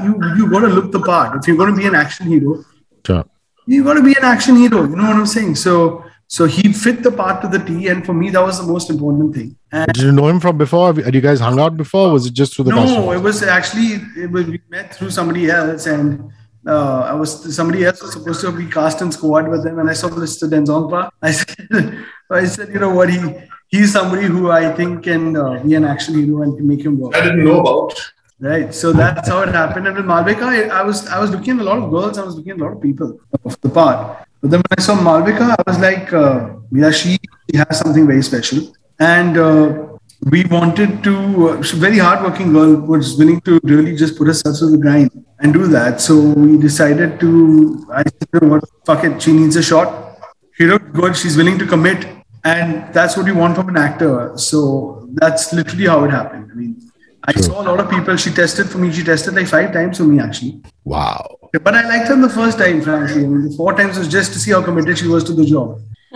you 0.04 0.12
you 0.38 0.50
gotta 0.50 0.68
look 0.68 0.92
the 0.92 1.00
part. 1.00 1.38
If 1.38 1.48
you're 1.48 1.58
gonna 1.58 1.76
be 1.76 1.86
an 1.86 1.96
action 1.96 2.28
hero, 2.28 2.64
sure. 3.06 3.26
you 3.66 3.84
gotta 3.84 4.04
be 4.04 4.14
an 4.14 4.24
action 4.24 4.56
hero. 4.56 4.84
You 4.84 4.96
know 4.96 5.08
what 5.08 5.16
I'm 5.16 5.26
saying? 5.26 5.56
So 5.56 6.06
so 6.28 6.46
he 6.46 6.72
fit 6.74 7.02
the 7.02 7.12
part 7.12 7.42
to 7.42 7.48
the 7.48 7.58
T, 7.58 7.88
and 7.88 8.06
for 8.06 8.14
me, 8.14 8.30
that 8.30 8.42
was 8.42 8.60
the 8.60 8.68
most 8.72 8.92
important 8.92 9.34
thing. 9.36 9.58
And 9.72 9.92
Did 9.92 10.04
you 10.04 10.12
know 10.12 10.28
him 10.28 10.40
from 10.40 10.60
before? 10.60 10.94
Had 10.94 11.16
you 11.16 11.22
guys 11.22 11.40
hung 11.40 11.60
out 11.60 11.76
before? 11.76 12.12
was 12.12 12.28
it 12.28 12.34
just 12.34 12.56
through 12.56 12.66
the? 12.66 12.72
No, 12.72 13.12
it 13.12 13.22
was 13.22 13.42
actually 13.42 14.00
it 14.16 14.30
was, 14.30 14.46
we 14.46 14.62
met 14.70 14.94
through 14.94 15.10
somebody 15.10 15.50
else, 15.50 15.88
and 15.88 16.32
uh, 16.68 17.02
I 17.02 17.14
was 17.14 17.56
somebody 17.56 17.86
else 17.86 18.02
was 18.02 18.14
supposed 18.14 18.42
to 18.42 18.52
be 18.52 18.66
cast 18.66 19.02
in 19.02 19.12
squad 19.12 19.48
with 19.48 19.64
them, 19.64 19.80
and 19.80 19.90
I 19.90 19.94
saw 19.94 20.10
Mr. 20.10 20.50
Denzongpa. 20.50 21.10
I 21.22 21.32
said, 21.32 22.06
I 22.30 22.46
said, 22.46 22.70
you 22.70 22.80
know 22.80 22.94
what, 22.94 23.10
he 23.10 23.20
he's 23.68 23.94
somebody 23.94 24.26
who 24.26 24.52
I 24.52 24.72
think 24.72 25.04
can 25.04 25.36
uh, 25.36 25.64
be 25.64 25.76
an 25.76 25.86
action 25.86 26.16
hero 26.16 26.42
and 26.44 26.58
can 26.58 26.68
make 26.68 26.84
him 26.84 27.00
work. 27.00 27.16
I 27.16 27.24
didn't 27.24 27.46
know 27.46 27.62
about. 27.62 27.94
Right, 28.42 28.74
so 28.74 28.94
that's 28.94 29.28
how 29.28 29.42
it 29.42 29.50
happened. 29.50 29.88
And 29.88 29.98
with 29.98 30.06
Malvika, 30.06 30.44
I, 30.44 30.62
I, 30.80 30.82
was 30.82 31.06
I 31.08 31.20
was 31.20 31.30
looking 31.30 31.56
at 31.56 31.60
a 31.60 31.64
lot 31.64 31.78
of 31.78 31.92
girls, 31.92 32.18
I 32.18 32.24
was 32.24 32.36
looking 32.36 32.54
at 32.54 32.60
a 32.60 32.64
lot 32.64 32.72
of 32.72 32.82
people 32.82 33.20
of 33.44 33.60
the 33.60 33.70
part. 33.70 34.26
But 34.42 34.52
then 34.52 34.60
when 34.60 34.78
I 34.78 34.82
saw 34.82 34.96
Malvika, 34.96 35.58
I 35.58 35.62
was 35.70 35.78
like, 35.80 36.14
uh, 36.14 36.52
yeah, 36.72 36.90
she, 36.92 37.18
she 37.52 37.58
has 37.58 37.80
something 37.80 38.08
very 38.08 38.24
special. 38.24 38.74
And 38.98 39.38
uh, 39.38 39.89
we 40.24 40.44
wanted 40.46 41.04
to, 41.04 41.50
uh, 41.50 41.58
a 41.60 41.76
very 41.76 41.98
hardworking 41.98 42.52
girl, 42.52 42.76
was 42.76 43.18
willing 43.18 43.40
to 43.42 43.60
really 43.64 43.96
just 43.96 44.18
put 44.18 44.28
herself 44.28 44.58
through 44.58 44.72
the 44.72 44.78
grind 44.78 45.12
and 45.40 45.54
do 45.54 45.68
that. 45.68 46.02
So 46.02 46.20
we 46.20 46.58
decided 46.58 47.20
to, 47.22 47.86
I 47.94 48.04
said, 48.04 48.50
what, 48.50 48.64
fuck 48.86 49.04
it, 49.06 49.22
she 49.22 49.32
needs 49.32 49.56
a 49.56 49.64
shot. 49.64 50.18
She 50.54 50.66
looked 50.66 50.92
good, 50.94 51.16
she's 51.16 51.38
willing 51.38 51.58
to 51.60 51.66
commit. 51.66 52.06
And 52.44 52.94
that's 52.94 53.16
what 53.16 53.28
you 53.28 53.36
want 53.36 53.56
from 53.56 53.70
an 53.70 53.78
actor. 53.78 54.38
So 54.38 55.08
that's 55.14 55.54
literally 55.54 55.88
how 55.88 56.04
it 56.04 56.12
happened. 56.12 56.50
I 56.52 56.56
mean 56.56 56.90
i 57.26 57.34
True. 57.34 57.44
saw 57.44 57.62
a 57.62 57.64
lot 57.64 57.80
of 57.80 57.90
people. 57.90 58.16
She 58.16 58.32
tested 58.32 58.70
for 58.70 58.78
me. 58.78 58.92
She 58.94 59.04
tested 59.04 59.36
like 59.36 59.48
five 59.48 59.74
times 59.74 59.98
for 59.98 60.04
me 60.04 60.20
actually. 60.20 60.62
Wow. 60.86 61.38
But 61.52 61.76
i 61.76 61.88
liked 61.88 62.08
her 62.08 62.16
the 62.16 62.30
first 62.30 62.58
time 62.58 62.82
frankly. 62.82 63.26
I 63.26 63.28
mean, 63.28 63.50
the 63.50 63.56
four 63.58 63.74
times 63.74 63.98
was 63.98 64.08
just 64.08 64.32
to 64.34 64.40
see 64.40 64.52
how 64.52 64.64
committed 64.64 64.98
she 64.98 65.08
was 65.08 65.24
to 65.26 65.34
the 65.34 65.46
job 65.46 65.82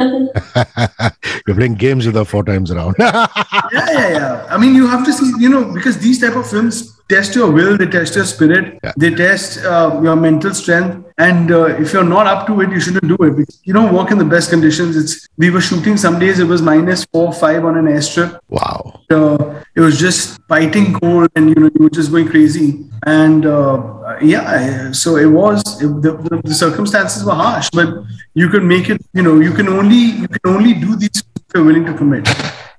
You're 1.47 1.55
playing 1.55 1.75
games 1.75 2.05
with 2.05 2.15
her 2.15 2.25
four 2.25 2.43
times 2.43 2.71
around. 2.71 2.95
yeah, 2.99 3.27
yeah, 3.71 4.09
yeah. 4.09 4.47
I 4.49 4.57
mean, 4.57 4.73
you 4.73 4.87
have 4.87 5.05
to 5.05 5.13
see, 5.13 5.31
you 5.39 5.49
know, 5.49 5.71
because 5.73 5.99
these 5.99 6.19
type 6.19 6.35
of 6.35 6.49
films 6.49 6.99
test 7.13 7.35
your 7.35 7.49
will, 7.51 7.77
they 7.77 7.85
test 7.85 8.15
your 8.15 8.25
spirit, 8.25 8.79
yeah. 8.83 8.91
they 8.97 9.11
test 9.13 9.63
uh, 9.63 9.99
your 10.03 10.15
mental 10.15 10.53
strength. 10.53 11.05
And 11.17 11.51
uh, 11.51 11.65
if 11.83 11.93
you're 11.93 12.09
not 12.15 12.25
up 12.25 12.47
to 12.47 12.61
it, 12.61 12.71
you 12.71 12.79
shouldn't 12.79 13.07
do 13.07 13.17
it. 13.27 13.35
Because 13.37 13.59
you 13.63 13.73
don't 13.73 13.93
work 13.93 14.09
in 14.11 14.17
the 14.17 14.29
best 14.35 14.49
conditions. 14.49 14.95
It's 15.01 15.27
we 15.37 15.49
were 15.49 15.61
shooting 15.61 15.95
some 15.97 16.17
days 16.23 16.39
it 16.39 16.47
was 16.53 16.61
minus 16.61 17.05
four, 17.05 17.31
five 17.33 17.65
on 17.65 17.77
an 17.77 17.85
airstrip. 17.85 18.39
Wow. 18.49 19.01
Uh, 19.09 19.61
it 19.75 19.81
was 19.81 19.99
just 19.99 20.45
biting 20.47 20.93
cold, 20.99 21.29
and 21.35 21.49
you 21.49 21.55
know 21.55 21.69
you 21.75 21.83
were 21.83 21.95
just 21.99 22.11
going 22.11 22.29
crazy. 22.29 22.67
And 23.05 23.45
uh, 23.45 24.17
yeah, 24.21 24.91
so 24.91 25.17
it 25.17 25.31
was. 25.39 25.61
It, 25.81 25.87
the, 26.01 26.41
the 26.43 26.55
circumstances 26.65 27.23
were 27.23 27.39
harsh, 27.45 27.69
but 27.73 27.89
you 28.33 28.49
could 28.49 28.63
make 28.63 28.89
it. 28.89 29.01
You 29.13 29.23
know, 29.23 29.39
you 29.39 29.53
can 29.53 29.69
only 29.69 30.03
you 30.23 30.27
can 30.27 30.45
only 30.55 30.73
do 30.73 30.95
these 30.95 31.23
if 31.35 31.55
you're 31.55 31.63
willing 31.63 31.85
to 31.85 31.93
commit 31.93 32.27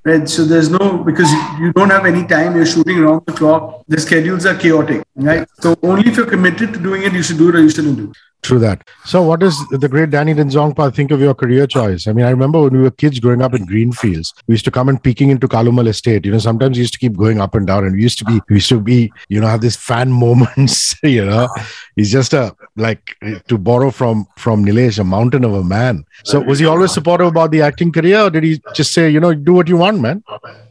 right? 0.04 0.28
So 0.28 0.44
there's 0.44 0.70
no 0.70 1.02
because 1.02 1.30
you, 1.58 1.72
don't 1.72 1.90
have 1.90 2.06
any 2.06 2.26
time. 2.26 2.56
You're 2.56 2.66
shooting 2.66 2.98
around 2.98 3.26
the 3.26 3.32
clock. 3.32 3.84
The 3.88 4.00
schedules 4.00 4.46
are 4.46 4.54
chaotic, 4.54 5.04
right? 5.16 5.48
So 5.60 5.76
only 5.82 6.08
if 6.08 6.16
you're 6.16 6.26
committed 6.26 6.72
to 6.74 6.78
doing 6.78 7.02
it, 7.02 7.12
you 7.12 7.22
should 7.22 7.38
do 7.38 7.48
it 7.48 7.56
or 7.56 7.60
you 7.60 7.70
shouldn't 7.70 7.96
do. 7.96 8.12
True 8.44 8.58
that. 8.58 8.86
So, 9.06 9.22
what 9.22 9.40
does 9.40 9.58
the 9.70 9.88
great 9.88 10.10
Danny 10.10 10.34
Denzongpa 10.34 10.94
think 10.94 11.10
of 11.10 11.18
your 11.18 11.34
career 11.34 11.66
choice? 11.66 12.06
I 12.06 12.12
mean, 12.12 12.26
I 12.26 12.30
remember 12.30 12.60
when 12.60 12.74
we 12.74 12.82
were 12.82 12.90
kids 12.90 13.18
growing 13.18 13.40
up 13.40 13.54
in 13.54 13.64
Greenfields, 13.64 14.34
we 14.46 14.52
used 14.52 14.66
to 14.66 14.70
come 14.70 14.90
and 14.90 15.02
peeking 15.02 15.30
into 15.30 15.48
Kalumal 15.48 15.88
Estate. 15.88 16.26
You 16.26 16.32
know, 16.32 16.38
sometimes 16.38 16.76
we 16.76 16.82
used 16.82 16.92
to 16.92 16.98
keep 16.98 17.16
going 17.16 17.40
up 17.40 17.54
and 17.54 17.66
down, 17.66 17.86
and 17.86 17.94
we 17.94 18.02
used 18.02 18.18
to 18.18 18.24
be, 18.26 18.42
we 18.50 18.56
used 18.56 18.68
to 18.68 18.80
be, 18.80 19.10
you 19.30 19.40
know, 19.40 19.46
have 19.46 19.62
these 19.62 19.76
fan 19.76 20.12
moments. 20.24 20.94
You 21.02 21.24
know, 21.24 21.48
he's 21.96 22.12
just 22.12 22.34
a 22.34 22.54
like 22.76 23.16
to 23.48 23.56
borrow 23.56 23.90
from 23.90 24.26
from 24.36 24.62
Nilesh, 24.62 24.98
a 24.98 25.04
mountain 25.04 25.42
of 25.44 25.54
a 25.54 25.64
man. 25.64 26.04
So, 26.24 26.38
was 26.40 26.58
he 26.58 26.66
always 26.66 26.92
supportive 26.92 27.28
about 27.28 27.50
the 27.50 27.62
acting 27.62 27.92
career, 27.92 28.20
or 28.20 28.28
did 28.30 28.44
he 28.44 28.60
just 28.74 28.92
say, 28.92 29.08
you 29.08 29.20
know, 29.20 29.32
do 29.32 29.54
what 29.54 29.68
you 29.68 29.78
want, 29.78 30.02
man? 30.02 30.22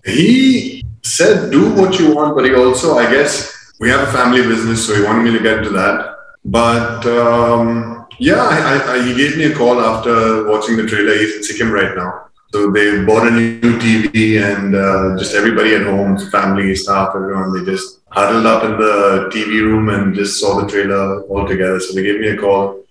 He 0.06 0.86
said, 1.02 1.50
do 1.50 1.74
what 1.74 1.98
you 1.98 2.14
want, 2.14 2.36
but 2.36 2.46
he 2.46 2.54
also, 2.54 3.00
I 3.00 3.10
guess, 3.10 3.74
we 3.80 3.90
have 3.90 4.08
a 4.08 4.12
family 4.12 4.44
business, 4.44 4.86
so 4.86 4.94
he 4.94 5.02
wanted 5.02 5.24
me 5.24 5.32
to 5.36 5.44
get 5.44 5.58
into 5.58 5.72
that 5.72 6.13
but 6.46 7.06
um, 7.06 8.06
yeah, 8.20 8.42
I, 8.42 8.96
I, 8.96 9.06
he 9.06 9.16
gave 9.16 9.38
me 9.38 9.46
a 9.46 9.56
call 9.56 9.80
after 9.80 10.48
watching 10.50 10.78
the 10.78 10.86
trailer. 10.86 11.18
He's 11.18 11.38
in 11.38 11.44
Sikkim 11.44 11.72
right 11.72 11.96
now. 11.96 12.28
So 12.54 12.70
they 12.70 13.04
bought 13.04 13.28
a 13.28 13.32
new 13.32 13.80
TV 13.80 14.40
and 14.40 14.76
uh, 14.76 15.18
just 15.18 15.34
everybody 15.34 15.74
at 15.74 15.84
home, 15.84 16.20
family, 16.30 16.76
staff, 16.76 17.16
everyone, 17.16 17.52
they 17.52 17.66
just 17.66 18.02
huddled 18.10 18.46
up 18.46 18.64
in 18.64 18.72
the 18.78 19.32
TV 19.34 19.62
room 19.62 19.90
and 19.90 20.14
just 20.14 20.40
saw 20.40 20.62
the 20.62 20.68
trailer 20.68 21.24
all 21.24 21.48
together. 21.48 21.80
So 21.80 21.96
they 21.96 22.04
gave 22.04 22.20
me 22.20 22.28
a 22.28 22.38
call. 22.38 22.84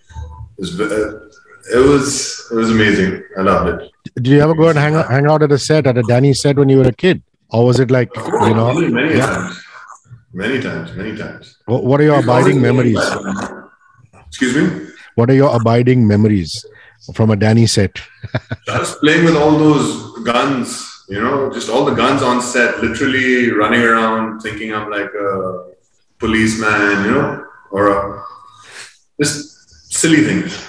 It 0.58 0.58
was, 0.58 0.80
uh, 0.80 1.28
it 1.72 1.78
was, 1.78 2.48
it 2.50 2.54
was 2.56 2.70
amazing. 2.72 3.22
I 3.38 3.42
loved 3.42 3.82
it. 3.82 3.92
Did 4.16 4.26
you 4.26 4.40
ever 4.40 4.54
go 4.54 4.68
and 4.68 4.78
hang 4.78 4.96
out, 4.96 5.08
hang 5.08 5.26
out 5.26 5.44
at 5.44 5.52
a 5.52 5.58
set, 5.58 5.86
at 5.86 5.96
a 5.96 6.02
Danny 6.02 6.34
set 6.34 6.56
when 6.56 6.68
you 6.68 6.78
were 6.78 6.88
a 6.88 6.92
kid? 6.92 7.22
Or 7.50 7.64
was 7.64 7.78
it 7.78 7.92
like, 7.92 8.10
you 8.16 8.54
know? 8.54 8.74
Many, 8.74 8.88
many 8.88 9.14
yeah. 9.14 9.26
times. 9.26 9.64
Many 10.32 10.62
times, 10.62 10.94
many 10.94 11.16
times. 11.16 11.58
What 11.66 12.00
are 12.00 12.04
your 12.04 12.20
abiding 12.20 12.60
memories? 12.60 12.98
Excuse 14.28 14.56
me? 14.56 14.88
What 15.14 15.28
are 15.28 15.34
your 15.34 15.54
abiding 15.54 16.06
memories 16.06 16.64
from 17.14 17.30
a 17.30 17.36
Danny 17.36 17.66
set? 17.66 18.00
just 18.66 19.00
playing 19.00 19.26
with 19.26 19.36
all 19.36 19.58
those 19.58 20.24
guns, 20.24 21.04
you 21.08 21.20
know, 21.20 21.52
just 21.52 21.68
all 21.68 21.84
the 21.84 21.94
guns 21.94 22.22
on 22.22 22.40
set, 22.40 22.82
literally 22.82 23.50
running 23.50 23.82
around 23.82 24.40
thinking 24.40 24.72
I'm 24.72 24.90
like 24.90 25.12
a 25.12 25.72
policeman, 26.18 27.04
you 27.04 27.10
know, 27.10 27.44
or 27.70 27.88
a, 27.88 28.24
just 29.20 29.92
silly 29.92 30.22
things. 30.24 30.66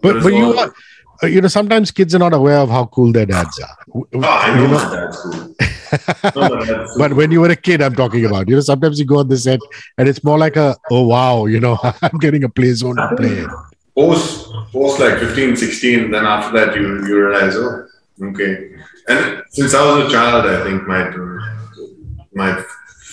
But, 0.00 0.22
but 0.22 0.32
you 0.32 0.58
are, 0.58 0.72
Uh, 1.22 1.26
you 1.26 1.40
know, 1.40 1.48
sometimes 1.48 1.90
kids 1.90 2.14
are 2.14 2.18
not 2.18 2.34
aware 2.34 2.58
of 2.58 2.68
how 2.68 2.86
cool 2.86 3.12
their 3.12 3.26
dads 3.26 3.58
are. 3.60 3.76
Oh, 4.14 4.22
I 4.22 4.54
know, 4.54 4.62
you 4.62 4.68
know? 4.68 4.94
dad's 4.94 5.18
cool. 5.20 5.54
but 6.98 7.12
when 7.14 7.30
you 7.30 7.40
were 7.40 7.50
a 7.50 7.56
kid, 7.56 7.82
I'm 7.82 7.94
talking 7.94 8.24
about. 8.24 8.48
You 8.48 8.56
know, 8.56 8.60
sometimes 8.62 8.98
you 8.98 9.04
go 9.04 9.18
on 9.18 9.28
the 9.28 9.36
set 9.36 9.60
and 9.98 10.08
it's 10.08 10.24
more 10.24 10.38
like 10.38 10.56
a, 10.56 10.76
oh 10.90 11.06
wow, 11.06 11.46
you 11.46 11.60
know, 11.60 11.78
I'm 12.02 12.18
getting 12.18 12.44
a 12.44 12.48
play 12.48 12.72
zone 12.72 12.96
to 12.96 13.14
play. 13.16 13.44
Post, 13.94 14.50
post 14.72 15.00
like 15.00 15.18
15, 15.18 15.56
16, 15.56 16.10
then 16.10 16.24
after 16.24 16.58
that 16.58 16.74
you 16.74 17.06
you 17.06 17.26
realize, 17.26 17.54
oh, 17.56 17.86
okay. 18.22 18.72
And 19.08 19.42
since 19.50 19.74
I 19.74 19.84
was 19.84 20.06
a 20.06 20.10
child, 20.10 20.46
I 20.46 20.64
think 20.64 20.86
my 20.88 21.10
my 22.32 22.62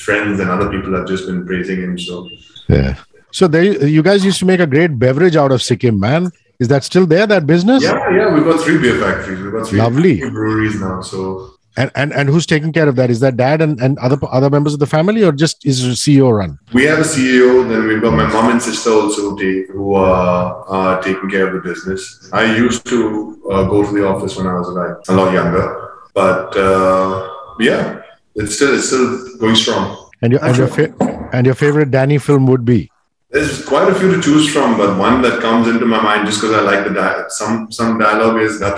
friends 0.06 0.40
and 0.40 0.50
other 0.50 0.70
people 0.70 0.96
have 0.96 1.08
just 1.08 1.28
been 1.28 1.46
praising 1.46 1.82
him. 1.82 2.00
So 2.00 2.30
yeah. 2.70 2.96
So 3.32 3.48
they, 3.48 3.86
you 3.86 4.02
guys 4.02 4.26
used 4.26 4.40
to 4.40 4.46
make 4.46 4.60
a 4.60 4.68
great 4.68 4.98
beverage 4.98 5.36
out 5.36 5.52
of 5.52 5.62
Sikkim, 5.62 6.00
man. 6.00 6.32
Is 6.60 6.68
that 6.68 6.84
still 6.84 7.06
there? 7.06 7.26
That 7.26 7.48
business? 7.48 7.84
Yeah, 7.84 8.10
yeah. 8.14 8.34
We've 8.34 8.44
got 8.44 8.62
three 8.62 8.78
beer 8.78 9.00
factories. 9.00 9.40
We've 9.40 9.52
got 9.54 9.68
three, 9.68 9.80
Lovely. 9.80 10.20
breweries 10.20 10.80
now. 10.80 11.02
So 11.02 11.54
and, 11.78 11.90
and 11.96 12.12
and 12.12 12.28
who's 12.28 12.46
taking 12.46 12.74
care 12.74 12.90
of 12.90 12.98
that? 12.98 13.10
Is 13.10 13.22
that 13.22 13.38
dad 13.38 13.62
and, 13.62 13.80
and 13.80 13.98
other 14.00 14.18
other 14.30 14.50
members 14.50 14.74
of 14.74 14.80
the 14.80 14.86
family, 14.86 15.24
or 15.24 15.32
just 15.32 15.66
is 15.66 15.82
CEO 15.82 16.38
run? 16.38 16.60
We 16.74 16.84
have 16.84 17.00
a 17.00 17.04
CEO. 17.04 17.70
Then 17.70 17.88
we've 17.88 18.02
got 18.02 18.14
my 18.14 18.28
mom 18.28 18.52
and 18.52 18.62
sister 18.62 18.90
also 18.92 19.38
take, 19.38 19.68
who 19.68 19.94
are, 19.96 20.66
are 20.68 21.02
taking 21.02 21.30
care 21.30 21.48
of 21.48 21.54
the 21.54 21.62
business. 21.62 22.30
I 22.34 22.58
used 22.58 22.86
to 22.88 23.42
uh, 23.50 23.64
go 23.64 23.86
to 23.86 23.92
the 23.94 24.06
office 24.06 24.36
when 24.36 24.48
I 24.48 24.56
was 24.56 24.68
like 24.68 24.98
a 25.08 25.14
lot 25.14 25.32
younger, 25.34 25.92
but 26.14 26.58
uh, 26.58 27.30
yeah, 27.62 28.02
it's 28.36 28.56
still 28.56 28.76
it's 28.76 28.88
still 28.88 29.38
going 29.38 29.56
strong. 29.56 30.10
And 30.22 30.34
your 30.34 30.44
and 30.44 30.58
your, 30.58 30.68
fa- 30.68 31.30
and 31.32 31.46
your 31.46 31.56
favorite 31.56 31.92
Danny 31.92 32.18
film 32.18 32.46
would 32.48 32.66
be? 32.66 32.92
There's 33.32 33.64
quite 33.66 33.90
a 33.90 33.96
few 33.96 34.16
to 34.16 34.22
choose 34.22 34.52
from, 34.52 34.78
but 34.78 34.98
one 34.98 35.22
that 35.22 35.40
comes 35.40 35.68
into 35.68 35.86
my 35.86 36.02
mind 36.02 36.26
just 36.26 36.42
because 36.42 36.56
I 36.56 36.62
like 36.62 36.88
the 36.88 36.94
di- 36.94 37.26
some 37.30 37.72
some 37.72 38.00
dialogue 38.00 38.42
is 38.42 38.60
that 38.60 38.78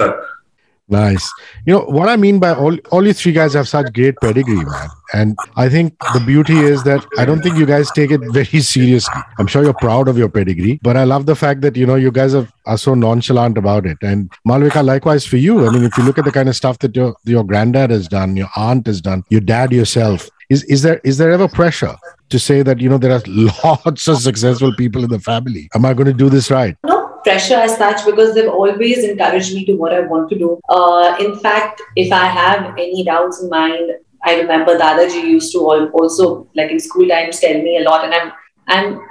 Nice. 0.91 1.31
You 1.65 1.73
know 1.73 1.85
what 1.85 2.09
I 2.09 2.17
mean 2.17 2.37
by 2.37 2.53
all 2.53 2.75
all 2.91 3.07
you 3.07 3.13
three 3.13 3.31
guys 3.31 3.53
have 3.53 3.69
such 3.69 3.93
great 3.93 4.15
pedigree, 4.19 4.65
man. 4.65 4.89
And 5.13 5.37
I 5.55 5.69
think 5.69 5.97
the 6.13 6.19
beauty 6.19 6.59
is 6.59 6.83
that 6.83 7.05
I 7.17 7.23
don't 7.23 7.41
think 7.41 7.57
you 7.57 7.65
guys 7.65 7.89
take 7.91 8.11
it 8.11 8.19
very 8.33 8.59
seriously. 8.59 9.21
I'm 9.37 9.47
sure 9.47 9.63
you're 9.63 9.73
proud 9.85 10.09
of 10.09 10.17
your 10.17 10.27
pedigree, 10.27 10.81
but 10.83 10.97
I 10.97 11.05
love 11.05 11.27
the 11.27 11.35
fact 11.35 11.61
that 11.61 11.77
you 11.77 11.85
know 11.85 11.95
you 11.95 12.11
guys 12.11 12.35
are, 12.35 12.45
are 12.65 12.77
so 12.77 12.93
nonchalant 12.93 13.57
about 13.57 13.85
it. 13.85 13.99
And 14.01 14.29
Malvika, 14.45 14.83
likewise 14.83 15.25
for 15.25 15.37
you. 15.37 15.65
I 15.65 15.71
mean, 15.71 15.85
if 15.85 15.97
you 15.97 16.03
look 16.03 16.17
at 16.17 16.25
the 16.25 16.31
kind 16.31 16.49
of 16.49 16.57
stuff 16.57 16.79
that 16.79 16.93
your 16.93 17.15
your 17.23 17.45
granddad 17.45 17.89
has 17.89 18.09
done, 18.09 18.35
your 18.35 18.49
aunt 18.57 18.85
has 18.87 18.99
done, 18.99 19.23
your 19.29 19.41
dad 19.41 19.71
yourself, 19.71 20.29
is 20.49 20.65
is 20.65 20.81
there 20.81 20.99
is 21.05 21.17
there 21.17 21.31
ever 21.31 21.47
pressure 21.47 21.95
to 22.31 22.39
say 22.39 22.61
that 22.63 22.79
you 22.79 22.89
know 22.89 22.97
there 22.97 23.11
are 23.11 23.21
lots 23.63 24.07
of 24.07 24.17
successful 24.17 24.73
people 24.75 25.03
in 25.03 25.09
the 25.09 25.19
family? 25.19 25.69
Am 25.75 25.85
I 25.85 25.93
going 25.93 26.07
to 26.07 26.13
do 26.13 26.29
this 26.29 26.49
right? 26.51 26.75
No 26.85 27.19
pressure 27.23 27.55
as 27.55 27.77
such 27.77 28.05
because 28.05 28.33
they've 28.33 28.49
always 28.49 29.03
encouraged 29.03 29.53
me 29.53 29.65
to 29.65 29.73
what 29.73 29.93
I 29.93 30.01
want 30.01 30.29
to 30.29 30.37
do. 30.37 30.59
Uh, 30.69 31.15
in 31.19 31.37
fact, 31.39 31.81
if 31.95 32.11
I 32.11 32.25
have 32.25 32.71
any 32.77 33.03
doubts 33.03 33.41
in 33.41 33.49
mind, 33.49 33.91
I 34.23 34.39
remember 34.39 34.77
Dadaji 34.77 35.23
used 35.23 35.51
to 35.53 35.59
also, 35.59 36.47
like 36.55 36.71
in 36.71 36.79
school 36.79 37.07
times, 37.07 37.39
tell 37.39 37.53
me 37.53 37.77
a 37.77 37.83
lot, 37.83 38.05
and 38.05 38.13
I'm 38.13 38.31
I'm 38.67 39.01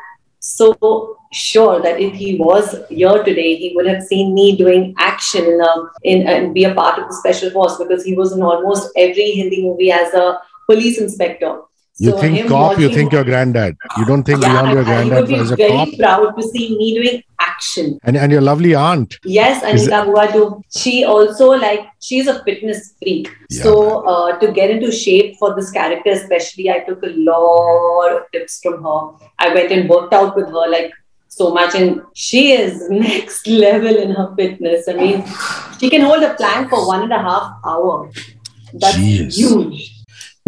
so 0.40 1.16
sure 1.32 1.80
that 1.80 2.00
if 2.00 2.14
he 2.14 2.36
was 2.36 2.74
here 2.88 3.22
today, 3.22 3.56
he 3.56 3.72
would 3.74 3.86
have 3.86 4.02
seen 4.02 4.34
me 4.34 4.56
doing 4.56 4.94
action 4.98 5.44
in, 5.44 5.60
a, 5.60 5.74
in 6.02 6.26
and 6.26 6.54
be 6.54 6.64
a 6.64 6.74
part 6.74 6.98
of 6.98 7.08
the 7.08 7.14
special 7.14 7.50
force 7.50 7.76
because 7.76 8.04
he 8.04 8.14
was 8.14 8.32
in 8.32 8.42
almost 8.42 8.90
every 8.96 9.30
Hindi 9.32 9.62
movie 9.62 9.92
as 9.92 10.12
a 10.14 10.38
police 10.66 11.00
inspector. 11.00 11.60
You 12.00 12.12
so 12.12 12.18
think 12.18 12.48
cop, 12.48 12.78
you 12.78 12.88
think 12.88 13.12
your 13.12 13.24
granddad. 13.24 13.76
You 13.98 14.06
don't 14.06 14.22
think 14.22 14.42
yeah, 14.42 14.52
beyond 14.52 14.72
your 14.72 14.84
granddad 14.84 15.28
he 15.28 15.34
as 15.34 15.50
a 15.50 15.56
very 15.56 15.70
cop. 15.70 15.88
proud 15.98 16.30
to 16.36 16.42
see 16.42 16.74
me 16.78 16.94
doing 16.94 17.22
action. 17.38 17.98
And 18.04 18.16
and 18.16 18.32
your 18.32 18.40
lovely 18.40 18.74
aunt. 18.74 19.16
Yes, 19.22 19.62
Anita 19.62 20.30
too. 20.32 20.62
She 20.70 21.04
also 21.04 21.50
like 21.50 21.90
she's 22.00 22.26
a 22.26 22.42
fitness 22.44 22.94
freak. 23.02 23.28
Yeah. 23.50 23.64
So 23.64 23.74
uh, 24.12 24.38
to 24.38 24.50
get 24.50 24.70
into 24.70 24.90
shape 24.90 25.36
for 25.36 25.54
this 25.54 25.70
character, 25.70 26.12
especially, 26.12 26.70
I 26.70 26.78
took 26.88 27.02
a 27.02 27.12
lot 27.28 28.16
of 28.16 28.22
tips 28.32 28.60
from 28.62 28.82
her. 28.82 29.28
I 29.38 29.52
went 29.52 29.70
and 29.70 29.86
worked 29.86 30.14
out 30.14 30.34
with 30.34 30.46
her 30.46 30.66
like 30.78 30.90
so 31.28 31.52
much, 31.52 31.74
and 31.74 32.00
she 32.14 32.52
is 32.52 32.88
next 33.04 33.46
level 33.46 33.94
in 33.94 34.12
her 34.12 34.34
fitness. 34.36 34.88
I 34.88 34.94
mean, 34.94 35.24
she 35.78 35.90
can 35.90 36.00
hold 36.00 36.22
a 36.22 36.32
plank 36.32 36.70
for 36.70 36.86
one 36.86 37.02
and 37.02 37.12
a 37.12 37.18
half 37.30 37.56
hour. 37.62 38.10
That's 38.72 38.96
Jeez. 38.96 39.34
huge. 39.34 39.99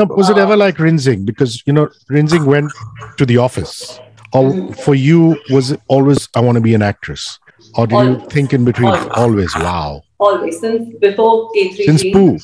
No, 0.09 0.15
was 0.15 0.31
it 0.31 0.39
ever 0.39 0.55
uh, 0.55 0.57
like 0.57 0.77
Rinzing? 0.77 1.25
Because 1.25 1.63
you 1.67 1.73
know, 1.73 1.89
Rinzing 2.11 2.45
went 2.47 2.73
to 3.19 3.27
the 3.27 3.39
office. 3.39 4.01
Or 4.33 4.73
for 4.75 4.95
you, 4.95 5.39
was 5.51 5.73
it 5.73 5.81
always 5.89 6.29
I 6.35 6.41
want 6.41 6.57
to 6.57 6.61
be 6.63 6.75
an 6.75 6.83
actress? 6.83 7.39
Or 7.75 7.87
did 7.87 7.95
always. 7.95 8.23
you 8.23 8.29
think 8.29 8.53
in 8.53 8.65
between? 8.65 8.89
Always. 8.89 9.11
always. 9.15 9.55
Wow. 9.57 10.03
Always 10.19 10.61
since 10.61 10.97
before 10.99 11.51
K3. 11.53 11.85
Since 11.85 12.03
Pooh. 12.13 12.39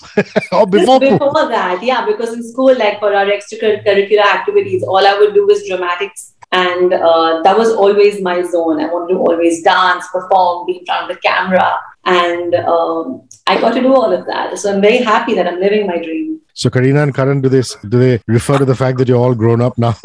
or 0.53 0.67
before 0.67 1.01
Pooh. 1.01 1.19
Before 1.19 1.49
that, 1.49 1.83
yeah. 1.83 2.05
Because 2.05 2.33
in 2.35 2.43
school, 2.43 2.77
like 2.77 2.99
for 2.99 3.15
our 3.15 3.27
extracurricular 3.27 4.25
activities, 4.25 4.83
all 4.83 5.07
I 5.07 5.19
would 5.19 5.35
do 5.35 5.47
was 5.47 5.67
dramatics 5.67 6.35
and 6.53 6.95
uh, 6.95 7.43
that 7.43 7.57
was 7.57 7.71
always 7.71 8.23
my 8.23 8.43
zone. 8.43 8.81
I 8.81 8.87
wanted 8.87 9.15
to 9.15 9.19
always 9.21 9.63
dance, 9.63 10.07
perform, 10.09 10.67
be 10.67 10.79
in 10.79 10.87
front 10.87 11.11
of 11.11 11.17
the 11.17 11.21
camera, 11.21 11.79
and 12.05 12.55
um, 12.55 13.29
I 13.47 13.61
got 13.61 13.75
to 13.75 13.81
do 13.81 13.95
all 13.95 14.13
of 14.13 14.27
that. 14.27 14.59
So 14.59 14.73
I'm 14.73 14.81
very 14.81 14.99
happy 14.99 15.35
that 15.35 15.47
I'm 15.47 15.61
living 15.61 15.87
my 15.87 15.99
dream. 15.99 16.41
So 16.55 16.71
Kareena 16.71 17.03
and 17.03 17.15
Karan, 17.15 17.41
do 17.41 17.49
they 17.49 17.63
do 17.89 17.99
they 17.99 18.21
refer 18.27 18.59
to 18.59 18.65
the 18.65 18.75
fact 18.75 18.99
that 18.99 19.09
you're 19.09 19.19
all 19.19 19.35
grown 19.35 19.61
up 19.61 19.77
now? 19.77 19.95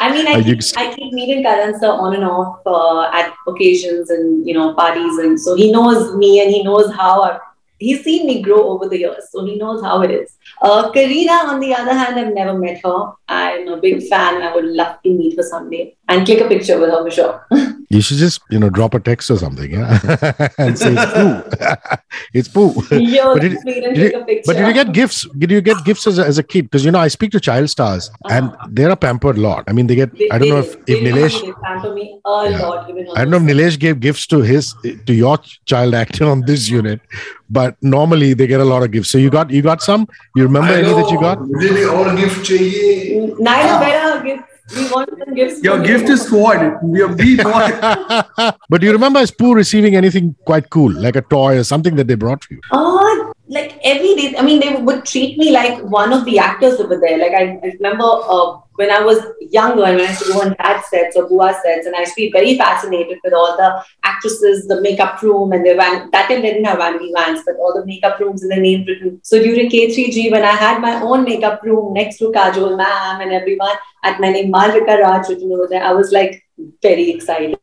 I 0.00 0.10
mean, 0.10 0.26
I 0.26 0.42
keep, 0.42 0.60
I 0.76 0.94
keep 0.94 1.12
meeting 1.12 1.42
Karan 1.42 1.78
sir 1.78 1.90
on 1.90 2.14
and 2.14 2.24
off 2.24 2.60
uh, 2.66 3.10
at 3.12 3.32
occasions 3.46 4.10
and 4.10 4.46
you 4.46 4.54
know 4.54 4.74
parties, 4.74 5.18
and 5.18 5.38
so 5.38 5.54
he 5.54 5.70
knows 5.70 6.16
me 6.16 6.40
and 6.40 6.50
he 6.50 6.62
knows 6.62 6.92
how 6.94 7.22
I've 7.22 7.40
he's 7.78 8.04
seen 8.04 8.26
me 8.26 8.42
grow 8.42 8.68
over 8.68 8.88
the 8.88 8.98
years, 8.98 9.30
so 9.30 9.44
he 9.44 9.56
knows 9.56 9.82
how 9.82 10.02
it 10.02 10.10
is. 10.10 10.36
Uh, 10.62 10.90
Kareena, 10.92 11.44
on 11.44 11.60
the 11.60 11.74
other 11.74 11.94
hand, 11.94 12.18
I've 12.18 12.34
never 12.34 12.58
met 12.58 12.80
her. 12.84 13.12
I'm 13.28 13.68
a 13.68 13.76
big 13.78 14.06
fan. 14.08 14.42
I 14.42 14.54
would 14.54 14.64
love 14.64 15.02
to 15.02 15.10
meet 15.10 15.36
her 15.36 15.42
someday 15.42 15.95
and 16.08 16.24
click 16.24 16.40
a 16.40 16.48
picture 16.48 16.78
with 16.78 16.90
her 16.90 17.02
for 17.04 17.10
sure. 17.10 17.46
you 17.88 18.00
should 18.00 18.18
just, 18.18 18.40
you 18.50 18.58
know, 18.58 18.70
drop 18.70 18.94
a 18.94 19.00
text 19.00 19.30
or 19.30 19.36
something, 19.36 19.70
yeah, 19.70 19.98
and 20.58 20.78
say 20.78 20.94
it's 20.96 21.12
poo. 21.12 21.42
it's 22.34 22.48
poo. 22.48 22.96
Yo, 22.96 23.34
but, 23.34 23.42
did, 23.42 23.58
did 23.64 23.96
you, 23.96 24.42
but 24.46 24.56
did 24.56 24.66
you 24.66 24.74
get 24.74 24.92
gifts? 24.92 25.26
Did 25.38 25.50
you 25.50 25.60
get 25.60 25.84
gifts 25.84 26.06
as 26.06 26.18
a, 26.18 26.26
as 26.26 26.38
a 26.38 26.42
kid? 26.42 26.64
Because 26.66 26.84
you 26.84 26.90
know, 26.90 26.98
I 26.98 27.08
speak 27.08 27.32
to 27.32 27.40
child 27.40 27.70
stars, 27.70 28.10
uh-huh. 28.24 28.34
and 28.34 28.76
they're 28.76 28.90
a 28.90 28.96
pampered 28.96 29.38
lot. 29.38 29.64
I 29.66 29.72
mean, 29.72 29.86
they 29.86 29.94
get. 29.94 30.16
They, 30.16 30.30
I 30.30 30.38
don't 30.38 30.48
they, 30.48 30.50
know 30.50 30.58
if 30.58 30.76
if 30.86 31.00
Nilesh. 31.00 31.42
Me 31.94 32.20
a 32.24 32.50
yeah. 32.50 32.58
lot, 32.66 32.90
I 33.16 33.24
don't 33.24 33.30
know 33.30 33.36
if 33.36 33.42
Nilesh 33.42 33.78
gave 33.78 34.00
gifts 34.00 34.26
to 34.28 34.40
his 34.40 34.74
to 35.06 35.14
your 35.14 35.38
child 35.64 35.94
actor 35.94 36.26
on 36.26 36.42
this 36.42 36.68
unit, 36.68 37.00
but 37.50 37.76
normally 37.82 38.34
they 38.34 38.46
get 38.46 38.60
a 38.60 38.64
lot 38.64 38.82
of 38.82 38.90
gifts. 38.90 39.10
So 39.10 39.18
you 39.18 39.30
got 39.30 39.50
you 39.50 39.62
got 39.62 39.82
some. 39.82 40.08
You 40.34 40.44
remember 40.44 40.72
I 40.72 40.78
any 40.78 40.88
know. 40.88 40.96
that 40.96 41.10
you 41.10 41.20
got? 41.20 41.40
Nine 43.40 43.80
better 43.80 44.24
gifts. 44.24 44.55
We 44.74 44.90
want 44.90 45.10
some 45.18 45.34
gifts. 45.34 45.62
Your 45.62 45.80
gift 45.80 46.08
is 46.08 46.22
squad. 46.22 46.78
We 46.82 47.00
are 47.02 47.14
we 47.14 47.36
bought. 47.42 48.58
but 48.68 48.80
do 48.80 48.86
you 48.86 48.92
remember 48.92 49.20
Spoo 49.20 49.54
receiving 49.54 49.94
anything 49.94 50.34
quite 50.44 50.70
cool, 50.70 50.92
like 50.92 51.14
a 51.16 51.22
toy 51.22 51.58
or 51.58 51.64
something 51.64 51.94
that 51.96 52.08
they 52.08 52.16
brought 52.16 52.42
for 52.42 52.54
you? 52.54 52.60
Oh, 52.72 53.32
like 53.48 53.78
every 53.84 54.14
day. 54.16 54.34
I 54.36 54.42
mean, 54.42 54.58
they 54.60 54.74
would 54.74 55.04
treat 55.04 55.38
me 55.38 55.52
like 55.52 55.80
one 55.82 56.12
of 56.12 56.24
the 56.24 56.38
actors 56.38 56.80
over 56.80 56.98
there. 56.98 57.18
Like 57.18 57.32
I, 57.32 57.60
I 57.62 57.72
remember 57.74 58.04
uh, 58.04 58.58
when 58.76 58.90
I 58.90 59.00
was 59.02 59.18
younger 59.40 59.84
and 59.84 59.96
when 59.96 60.06
I 60.06 60.10
used 60.10 60.24
to 60.24 60.32
go 60.32 60.40
on 60.42 60.54
dad 60.54 60.82
sets 60.84 61.16
or 61.16 61.28
Bua 61.28 61.52
sets, 61.62 61.86
and 61.86 61.94
I 61.94 62.00
used 62.00 62.14
to 62.14 62.22
be 62.22 62.32
very 62.32 62.56
fascinated 62.56 63.18
with 63.24 63.32
all 63.32 63.56
the 63.56 63.82
actresses, 64.04 64.66
the 64.68 64.80
makeup 64.80 65.20
room, 65.22 65.52
and 65.52 65.66
the 65.66 65.74
van. 65.74 66.10
That 66.12 66.28
time 66.28 66.42
they 66.42 66.52
didn't 66.52 66.64
have 66.64 66.78
vanity 66.78 67.12
vans, 67.16 67.40
but 67.46 67.56
all 67.56 67.74
the 67.74 67.84
makeup 67.86 68.18
rooms 68.20 68.42
and 68.42 68.52
the 68.52 68.56
name 68.56 68.84
written. 68.86 69.20
So 69.22 69.42
during 69.42 69.68
K3G, 69.70 70.30
when 70.30 70.44
I 70.44 70.56
had 70.64 70.80
my 70.80 71.00
own 71.00 71.24
makeup 71.24 71.62
room 71.62 71.92
next 71.94 72.18
to 72.18 72.30
Kajol 72.30 72.76
ma'am 72.76 73.20
and 73.20 73.32
everyone, 73.32 73.76
at 74.04 74.20
my 74.20 74.30
name 74.30 74.50
Malvika 74.52 74.98
Raaj 75.02 75.28
written 75.28 75.52
over 75.52 75.66
there, 75.66 75.82
I 75.82 75.92
was 75.92 76.12
like 76.12 76.42
very 76.82 77.10
excited 77.10 77.58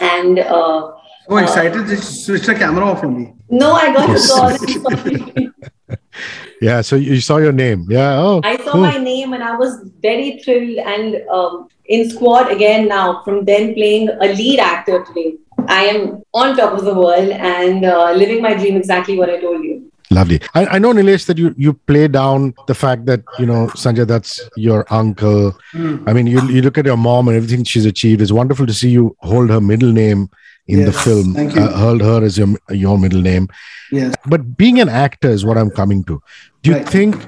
and. 0.00 0.38
Uh, 0.40 0.92
Oh, 1.28 1.38
excited! 1.38 1.80
Uh, 1.80 1.88
Just 1.88 2.24
switch 2.24 2.46
the 2.46 2.54
camera 2.54 2.84
off 2.86 3.00
for 3.00 3.08
me. 3.08 3.34
No, 3.50 3.72
I 3.72 3.92
got 3.92 4.06
to 4.06 4.16
saw 4.16 4.56
yeah, 6.60 6.80
so 6.80 6.96
you 6.96 7.20
saw 7.20 7.38
your 7.38 7.52
name. 7.52 7.86
Yeah. 7.88 8.18
Oh, 8.18 8.40
I 8.44 8.56
saw 8.56 8.72
cool. 8.72 8.80
my 8.82 8.98
name 8.98 9.32
and 9.32 9.42
I 9.42 9.56
was 9.56 9.88
very 10.02 10.40
thrilled. 10.42 10.78
And 10.78 11.16
um, 11.28 11.68
in 11.86 12.10
Squad 12.10 12.50
again 12.50 12.88
now, 12.88 13.22
from 13.24 13.44
then 13.44 13.74
playing 13.74 14.08
a 14.08 14.28
lead 14.34 14.60
actor 14.60 15.04
today, 15.04 15.36
I 15.68 15.84
am 15.84 16.22
on 16.34 16.56
top 16.56 16.72
of 16.78 16.84
the 16.84 16.94
world 16.94 17.30
and 17.30 17.84
uh, 17.84 18.12
living 18.12 18.42
my 18.42 18.54
dream 18.54 18.76
exactly 18.76 19.18
what 19.18 19.30
I 19.30 19.40
told 19.40 19.64
you. 19.64 19.90
Lovely. 20.10 20.40
I, 20.54 20.66
I 20.66 20.78
know, 20.78 20.92
Nilesh, 20.92 21.26
that 21.26 21.36
you 21.36 21.52
you 21.58 21.72
play 21.72 22.06
down 22.06 22.54
the 22.68 22.76
fact 22.76 23.06
that 23.06 23.24
you 23.40 23.46
know 23.46 23.66
Sanjay, 23.74 24.06
that's 24.06 24.40
your 24.56 24.86
uncle. 24.88 25.52
Mm. 25.72 26.08
I 26.08 26.12
mean, 26.12 26.28
you 26.28 26.40
you 26.48 26.62
look 26.62 26.78
at 26.78 26.86
your 26.86 26.96
mom 26.96 27.26
and 27.26 27.36
everything 27.36 27.64
she's 27.64 27.84
achieved. 27.84 28.22
It's 28.22 28.30
wonderful 28.30 28.66
to 28.66 28.72
see 28.72 28.88
you 28.88 29.16
hold 29.22 29.50
her 29.50 29.60
middle 29.60 29.90
name 29.90 30.30
in 30.68 30.80
yes, 30.80 30.86
the 30.86 31.00
film. 31.00 31.36
Uh, 31.36 31.76
held 31.76 32.00
her 32.00 32.22
as 32.24 32.36
your 32.38 32.48
your 32.70 32.98
middle 32.98 33.20
name. 33.20 33.48
Yes. 33.90 34.14
But 34.26 34.56
being 34.56 34.80
an 34.80 34.88
actor 34.88 35.28
is 35.28 35.44
what 35.44 35.58
I'm 35.58 35.70
coming 35.70 36.04
to. 36.04 36.22
Do 36.62 36.70
you 36.70 36.76
right. 36.76 36.88
think 36.88 37.26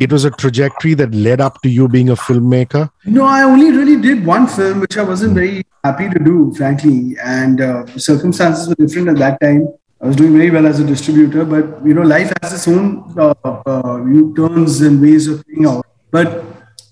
it 0.00 0.10
was 0.10 0.24
a 0.24 0.30
trajectory 0.30 0.94
that 0.94 1.14
led 1.14 1.40
up 1.40 1.60
to 1.62 1.68
you 1.68 1.88
being 1.88 2.10
a 2.10 2.16
filmmaker? 2.16 2.90
No, 3.04 3.24
I 3.24 3.42
only 3.42 3.70
really 3.70 4.00
did 4.00 4.24
one 4.24 4.46
film, 4.46 4.80
which 4.80 4.96
I 4.96 5.02
wasn't 5.02 5.34
very 5.34 5.66
happy 5.82 6.08
to 6.08 6.18
do, 6.18 6.54
frankly. 6.56 7.16
And 7.22 7.60
uh, 7.60 7.86
circumstances 7.98 8.68
were 8.68 8.74
different 8.74 9.08
at 9.08 9.16
that 9.18 9.40
time. 9.40 9.68
I 10.00 10.06
was 10.06 10.16
doing 10.16 10.32
very 10.32 10.50
well 10.50 10.66
as 10.66 10.80
a 10.80 10.84
distributor, 10.84 11.44
but 11.44 11.84
you 11.86 11.94
know, 11.94 12.02
life 12.02 12.32
has 12.42 12.52
its 12.52 12.68
own 12.68 13.14
uh, 13.18 13.34
uh, 13.44 13.98
turns 14.36 14.80
and 14.82 15.00
ways 15.00 15.28
of 15.28 15.44
playing 15.46 15.66
out. 15.66 15.86
But 16.10 16.44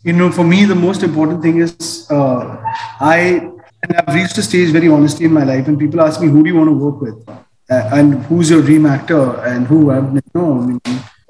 you 0.03 0.13
know, 0.13 0.31
for 0.31 0.45
me, 0.45 0.65
the 0.65 0.75
most 0.75 1.03
important 1.03 1.43
thing 1.43 1.59
is 1.59 2.07
uh, 2.11 2.57
I 3.01 3.51
and 3.83 3.97
I've 3.97 4.15
reached 4.15 4.39
a 4.39 4.43
stage 4.43 4.71
very 4.71 4.89
honestly 4.89 5.27
in 5.27 5.33
my 5.33 5.45
life, 5.45 5.69
and 5.69 5.79
people 5.79 6.01
ask 6.01 6.21
me, 6.21 6.29
"Who 6.29 6.43
do 6.43 6.51
you 6.51 6.57
want 6.57 6.69
to 6.69 6.79
work 6.85 7.01
with?" 7.01 7.29
Uh, 7.29 7.99
and 7.99 8.15
who's 8.27 8.51
your 8.51 8.63
dream 8.63 8.87
actor? 8.87 9.37
And 9.53 9.67
who? 9.67 9.91
I've 9.91 10.05
I 10.05 10.57
mean, 10.67 10.81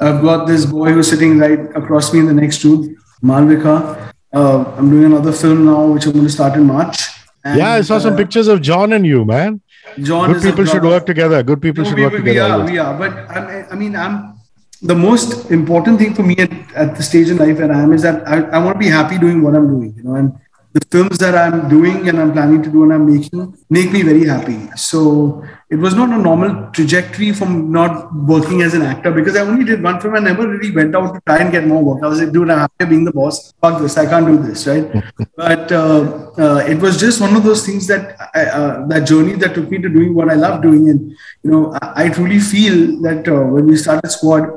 I've 0.01 0.23
got 0.23 0.47
this 0.47 0.67
boy 0.67 0.93
who's 0.93 1.11
sitting 1.11 1.39
right 1.39 1.77
across 1.77 2.13
me 2.13 2.21
in 2.21 2.27
the 2.27 2.35
next 2.35 2.65
room, 2.65 2.97
Malvika. 3.23 4.13
Uh, 4.33 4.65
I'm 4.77 4.91
doing 4.91 5.05
another 5.05 5.33
film 5.33 5.67
now, 5.67 5.87
which 5.87 6.07
I'm 6.07 6.13
going 6.13 6.25
to 6.25 6.33
start 6.33 6.55
in 6.55 6.65
March. 6.65 7.09
And, 7.45 7.59
yeah, 7.59 7.73
I 7.73 7.83
saw 7.83 7.99
some 7.99 8.15
uh, 8.15 8.17
pictures 8.17 8.49
of 8.49 8.63
John 8.63 8.93
and 8.93 9.07
you, 9.07 9.25
man. 9.25 9.61
John 10.01 10.33
good 10.33 10.43
people 10.43 10.65
should 10.65 10.85
work 10.85 11.07
together. 11.07 11.43
Good 11.43 11.61
people 11.61 11.85
no, 11.85 11.91
should 11.91 11.99
we, 11.99 12.05
work 12.05 12.13
we, 12.13 12.19
together. 12.19 12.65
We 12.65 12.65
are, 12.65 12.71
we 12.73 12.79
are. 12.79 12.99
But 12.99 13.13
I, 13.31 13.67
I 13.71 13.75
mean, 13.75 13.95
I'm 13.95 14.41
the 14.81 14.95
most 14.95 15.51
important 15.51 15.99
thing 15.99 16.15
for 16.15 16.23
me 16.23 16.37
at, 16.39 16.53
at 16.75 16.97
the 16.97 17.03
stage 17.03 17.31
in 17.31 17.37
life 17.37 17.59
where 17.59 17.73
I 17.73 17.81
am 17.83 17.93
is 17.93 18.03
that 18.03 18.27
I, 18.27 18.43
I 18.43 18.59
want 18.59 18.75
to 18.77 18.79
be 18.79 18.89
happy 18.89 19.19
doing 19.19 19.43
what 19.43 19.55
I'm 19.55 19.69
doing, 19.69 19.95
you 19.97 20.03
know, 20.03 20.15
and 20.15 20.33
the 20.73 20.81
films 20.91 21.19
that 21.19 21.35
I'm 21.35 21.69
doing 21.69 22.09
and 22.09 22.19
I'm 22.19 22.33
planning 22.33 22.63
to 22.63 22.71
do 22.71 22.83
and 22.85 22.93
I'm 22.95 23.07
making 23.07 23.57
make 23.69 23.93
me 23.93 24.03
very 24.03 24.25
happy. 24.25 24.71
So 24.77 25.45
it 25.69 25.77
was 25.77 25.95
not 25.95 26.09
a 26.09 26.17
normal 26.17 26.71
trajectory 26.73 27.33
from 27.33 27.71
not 27.71 28.15
working 28.15 28.63
as 28.63 28.73
an 28.73 28.83
actor 28.83 29.11
because 29.11 29.37
I 29.37 29.41
only 29.41 29.65
did 29.65 29.83
one 29.83 30.01
film. 30.01 30.15
I 30.15 30.21
never 30.21 30.49
really 30.49 30.71
went 30.71 30.97
out 30.97 31.13
to 31.15 31.21
try 31.27 31.39
and 31.39 31.53
get 31.53 31.67
more 31.67 31.83
work. 31.83 32.03
I 32.03 32.07
was 32.07 32.21
like, 32.21 32.33
dude, 32.33 32.49
I'm 32.51 32.61
happy 32.61 32.87
being 32.87 33.05
the 33.05 33.13
boss. 33.13 33.53
Fuck 33.61 33.83
this, 33.83 33.99
I 33.99 34.07
can't 34.07 34.27
do 34.27 34.39
this, 34.39 34.67
right? 34.67 34.91
but 35.37 35.71
uh, 35.71 36.31
uh, 36.39 36.65
it 36.67 36.79
was 36.79 36.99
just 36.99 37.21
one 37.21 37.37
of 37.37 37.45
those 37.45 37.67
things 37.67 37.87
that 37.89 38.17
I, 38.35 38.47
uh, 38.47 38.87
that 38.87 39.01
journey 39.01 39.35
that 39.35 39.55
took 39.55 39.71
me 39.71 39.79
to 39.79 39.91
doing 39.91 40.15
what 40.15 40.31
I 40.31 40.35
love 40.35 40.63
doing. 40.63 40.89
And 40.89 41.11
you 41.43 41.51
know, 41.51 41.79
I, 41.83 42.05
I 42.05 42.09
truly 42.09 42.41
feel 42.41 43.01
that 43.03 43.29
uh, 43.29 43.43
when 43.43 43.67
we 43.67 43.77
started 43.77 44.09
Squad, 44.09 44.49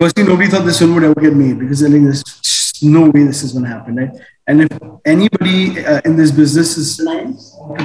firstly, 0.00 0.24
nobody 0.24 0.48
thought 0.48 0.64
this 0.64 0.80
film 0.80 0.94
would 0.94 1.04
ever 1.04 1.20
get 1.20 1.34
made 1.34 1.60
because 1.60 1.78
they're 1.78 1.90
like, 1.90 2.02
there's 2.02 2.24
no 2.82 3.10
way 3.10 3.24
this 3.24 3.42
is 3.42 3.52
going 3.52 3.64
to 3.64 3.70
happen, 3.70 3.96
right? 3.96 4.10
And 4.46 4.62
if 4.62 4.68
anybody 5.04 5.84
uh, 5.84 6.00
in 6.04 6.16
this 6.16 6.30
business 6.30 6.76
is 6.76 6.96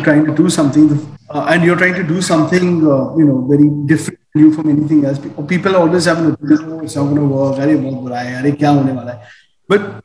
trying 0.04 0.26
to 0.26 0.36
do 0.36 0.50
something, 0.50 1.18
uh, 1.30 1.48
and 1.50 1.64
you're 1.64 1.78
trying 1.78 1.96
to 1.96 2.04
do 2.04 2.22
something, 2.22 2.86
uh, 2.86 3.16
you 3.16 3.26
know, 3.26 3.46
very 3.48 3.70
different 3.86 4.20
from 4.56 4.70
anything 4.70 5.06
else, 5.06 5.20
people 5.48 5.76
always 5.76 6.06
have 6.06 6.20
an 6.20 6.32
opinion, 6.34 6.60
oh, 6.72 6.80
it's 6.82 6.96
not 6.96 7.04
going 7.06 7.16
to 7.18 7.24
work, 7.26 9.20
but 9.68 10.04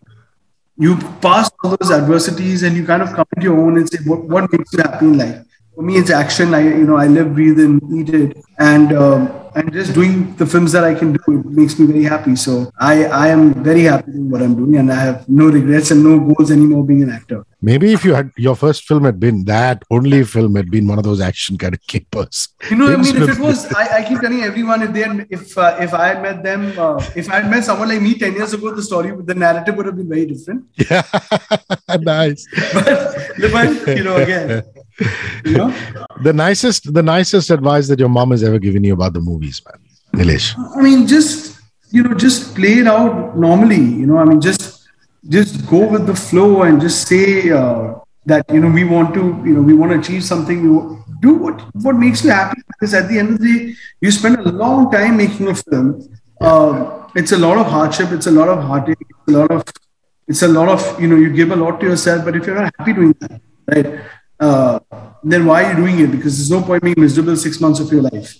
you 0.76 0.96
pass 1.20 1.50
all 1.62 1.76
those 1.76 1.90
adversities 1.90 2.62
and 2.62 2.76
you 2.76 2.84
kind 2.84 3.02
of 3.02 3.12
come 3.12 3.26
into 3.36 3.48
your 3.48 3.58
own 3.58 3.76
and 3.78 3.88
say, 3.88 3.98
what, 4.04 4.24
what 4.24 4.52
makes 4.52 4.72
you 4.72 4.80
happy 4.80 5.06
in 5.06 5.18
life? 5.18 5.44
For 5.74 5.82
me, 5.82 5.96
it's 5.96 6.10
action. 6.10 6.54
I, 6.54 6.60
you 6.60 6.84
know, 6.84 6.96
I 6.96 7.06
live, 7.06 7.34
breathe, 7.34 7.58
and 7.58 7.80
eat 7.92 8.14
it. 8.14 8.36
And 8.58 8.92
um, 8.92 9.44
and 9.54 9.72
just 9.72 9.94
doing 9.94 10.34
the 10.36 10.46
films 10.46 10.72
that 10.72 10.84
I 10.84 10.94
can 10.94 11.12
do 11.12 11.20
it 11.28 11.44
makes 11.46 11.78
me 11.78 11.86
very 11.86 12.04
happy. 12.04 12.36
So 12.36 12.70
I, 12.78 13.04
I 13.04 13.28
am 13.28 13.62
very 13.62 13.82
happy 13.82 14.10
with 14.12 14.32
what 14.32 14.42
I'm 14.42 14.54
doing, 14.56 14.76
and 14.76 14.92
I 14.92 14.96
have 14.96 15.28
no 15.28 15.46
regrets 15.46 15.90
and 15.90 16.02
no 16.02 16.18
goals 16.18 16.50
anymore 16.50 16.84
being 16.84 17.02
an 17.02 17.10
actor. 17.10 17.46
Maybe 17.62 17.92
if 17.92 18.04
you 18.04 18.14
had 18.14 18.30
your 18.36 18.56
first 18.56 18.84
film 18.84 19.04
had 19.04 19.18
been 19.18 19.44
that 19.46 19.82
only 19.90 20.22
film 20.24 20.56
had 20.56 20.70
been 20.70 20.86
one 20.86 20.98
of 20.98 21.04
those 21.04 21.20
action 21.20 21.56
kind 21.56 21.74
of 21.74 21.80
capers. 21.86 22.48
You 22.68 22.76
know, 22.76 22.92
I 22.92 22.96
mean, 22.96 23.16
if 23.16 23.28
it 23.28 23.38
was, 23.38 23.72
I, 23.72 23.98
I 23.98 24.04
keep 24.04 24.20
telling 24.20 24.42
everyone 24.42 24.82
if 24.82 24.92
they 24.92 25.02
had, 25.02 25.26
if 25.30 25.56
uh, 25.56 25.76
if 25.80 25.94
I 25.94 26.08
had 26.08 26.22
met 26.22 26.42
them, 26.42 26.78
uh, 26.78 27.02
if 27.16 27.30
I 27.30 27.40
had 27.40 27.50
met 27.50 27.64
someone 27.64 27.88
like 27.88 28.02
me 28.02 28.14
ten 28.18 28.34
years 28.34 28.52
ago, 28.52 28.74
the 28.74 28.82
story, 28.82 29.12
the 29.24 29.34
narrative 29.34 29.76
would 29.76 29.86
have 29.86 29.96
been 29.96 30.08
very 30.08 30.26
different. 30.26 30.64
Yeah, 30.90 31.02
nice. 32.00 32.46
but, 32.74 33.52
but 33.52 33.96
you 33.96 34.04
know, 34.04 34.16
again, 34.16 34.62
you 35.44 35.56
know, 35.56 35.74
the 36.22 36.32
nicest, 36.32 36.92
the 36.92 37.02
nicest 37.02 37.50
advice 37.50 37.88
that 37.88 37.98
your 37.98 38.08
mom 38.08 38.30
has 38.30 38.42
ever 38.42 38.58
given 38.58 38.84
you 38.84 38.94
about 38.94 39.12
the 39.12 39.20
movies, 39.20 39.62
man, 39.66 39.80
Nilesh. 40.20 40.54
I 40.76 40.82
mean, 40.82 41.06
just 41.06 41.60
you 41.90 42.02
know, 42.02 42.14
just 42.14 42.54
play 42.54 42.74
it 42.78 42.86
out 42.86 43.36
normally. 43.36 43.82
You 44.00 44.06
know, 44.06 44.18
I 44.18 44.24
mean, 44.24 44.40
just 44.40 44.88
just 45.28 45.66
go 45.68 45.86
with 45.86 46.06
the 46.06 46.14
flow 46.14 46.62
and 46.62 46.80
just 46.80 47.08
say 47.08 47.50
uh, 47.50 47.94
that 48.26 48.44
you 48.50 48.60
know 48.60 48.70
we 48.70 48.84
want 48.84 49.14
to 49.14 49.20
you 49.44 49.54
know 49.54 49.62
we 49.62 49.74
want 49.74 49.92
to 49.92 49.98
achieve 49.98 50.24
something. 50.24 50.62
You 50.62 51.04
do 51.20 51.34
what 51.34 51.60
what 51.82 51.96
makes 51.96 52.24
you 52.24 52.30
happy. 52.30 52.60
Because 52.68 52.94
at 52.94 53.08
the 53.08 53.18
end 53.18 53.30
of 53.30 53.38
the 53.38 53.52
day 53.52 53.74
you 54.00 54.10
spend 54.10 54.38
a 54.38 54.50
long 54.50 54.90
time 54.90 55.16
making 55.16 55.48
a 55.48 55.54
film. 55.54 56.08
Uh, 56.40 57.08
it's 57.14 57.32
a 57.32 57.38
lot 57.38 57.58
of 57.58 57.66
hardship. 57.66 58.10
It's 58.12 58.26
a 58.26 58.30
lot 58.30 58.48
of 58.48 58.62
heartache. 58.62 58.98
It's 59.00 59.34
a 59.34 59.38
lot 59.38 59.50
of 59.50 59.64
it's 60.26 60.42
a 60.42 60.48
lot 60.48 60.68
of 60.68 61.00
you 61.00 61.08
know 61.08 61.16
you 61.16 61.32
give 61.32 61.50
a 61.50 61.56
lot 61.56 61.80
to 61.80 61.86
yourself 61.86 62.24
but 62.24 62.36
if 62.36 62.46
you're 62.46 62.60
not 62.60 62.72
happy 62.78 62.92
doing 62.92 63.14
that 63.20 63.40
right 63.68 64.00
uh, 64.40 64.78
then 65.22 65.46
why 65.46 65.64
are 65.64 65.70
you 65.70 65.76
doing 65.76 66.00
it 66.00 66.10
because 66.10 66.36
there's 66.36 66.50
no 66.50 66.62
point 66.62 66.82
being 66.82 66.94
miserable 66.98 67.36
six 67.36 67.60
months 67.60 67.80
of 67.80 67.90
your 67.92 68.02
life 68.02 68.38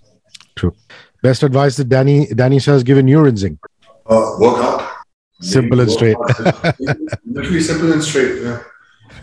true 0.57 0.75
best 1.23 1.43
advice 1.43 1.77
that 1.77 1.89
danny 1.89 2.27
danny 2.35 2.59
has 2.59 2.83
given 2.83 3.09
you 3.09 3.19
Rinzing? 3.19 3.59
uh, 4.07 4.37
work 4.39 4.57
hard 4.57 4.91
Simple 5.41 5.81
and 5.81 5.91
straight. 5.91 6.17
Literally 7.27 7.61
simple 7.61 7.93
and 7.93 8.03
straight. 8.03 8.43
Yeah. 8.43 8.63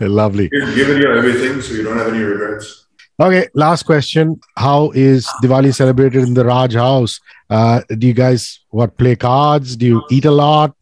Lovely. 0.00 0.48
Give, 0.48 0.74
give 0.74 0.90
it 0.90 1.02
your 1.02 1.16
everything 1.16 1.60
so 1.60 1.74
you 1.74 1.82
don't 1.82 1.98
have 1.98 2.08
any 2.08 2.22
regrets. 2.22 2.86
Okay, 3.18 3.48
last 3.54 3.84
question. 3.84 4.40
How 4.56 4.90
is 4.92 5.26
Diwali 5.42 5.74
celebrated 5.74 6.22
in 6.22 6.34
the 6.34 6.44
Raj 6.44 6.74
house? 6.74 7.18
Uh, 7.50 7.80
do 7.98 8.06
you 8.06 8.14
guys 8.14 8.60
what 8.70 8.96
play 8.98 9.16
cards? 9.16 9.76
Do 9.76 9.86
you 9.86 10.02
eat 10.10 10.24
a 10.24 10.30
lot? 10.30 10.76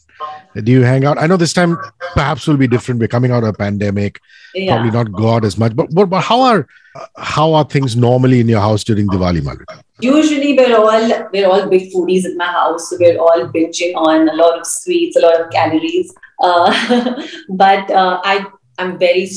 Do 0.54 0.72
you 0.72 0.82
hang 0.82 1.04
out? 1.04 1.18
I 1.18 1.26
know 1.26 1.36
this 1.36 1.52
time 1.52 1.78
perhaps 2.14 2.46
will 2.46 2.56
be 2.56 2.66
different. 2.66 3.00
We're 3.00 3.08
coming 3.08 3.30
out 3.30 3.44
of 3.44 3.50
a 3.50 3.52
pandemic. 3.52 4.20
Yeah. 4.54 4.74
Probably 4.74 4.90
not 4.90 5.12
go 5.12 5.32
out 5.34 5.44
as 5.44 5.56
much. 5.56 5.76
But, 5.76 5.94
but 5.94 6.06
but 6.06 6.22
how 6.22 6.40
are 6.40 6.66
how 7.16 7.54
are 7.54 7.64
things 7.64 7.94
normally 7.96 8.40
in 8.40 8.48
your 8.48 8.60
house 8.60 8.82
during 8.82 9.06
Diwali, 9.06 9.42
Malvika? 9.42 9.80
usually 10.02 10.56
we're 10.56 10.76
all 10.76 11.28
we're 11.32 11.46
all 11.46 11.68
big 11.68 11.92
foodies 11.92 12.24
in 12.24 12.36
my 12.36 12.46
house 12.46 12.90
so 12.90 12.96
we're 12.98 13.18
all 13.18 13.46
binging 13.48 13.94
on 13.94 14.28
a 14.28 14.34
lot 14.34 14.58
of 14.58 14.66
sweets 14.66 15.16
a 15.16 15.20
lot 15.20 15.40
of 15.40 15.50
calories 15.50 16.14
uh, 16.42 17.22
but 17.50 17.90
uh, 17.90 18.20
i 18.24 18.44
i'm 18.78 18.98
very 18.98 19.28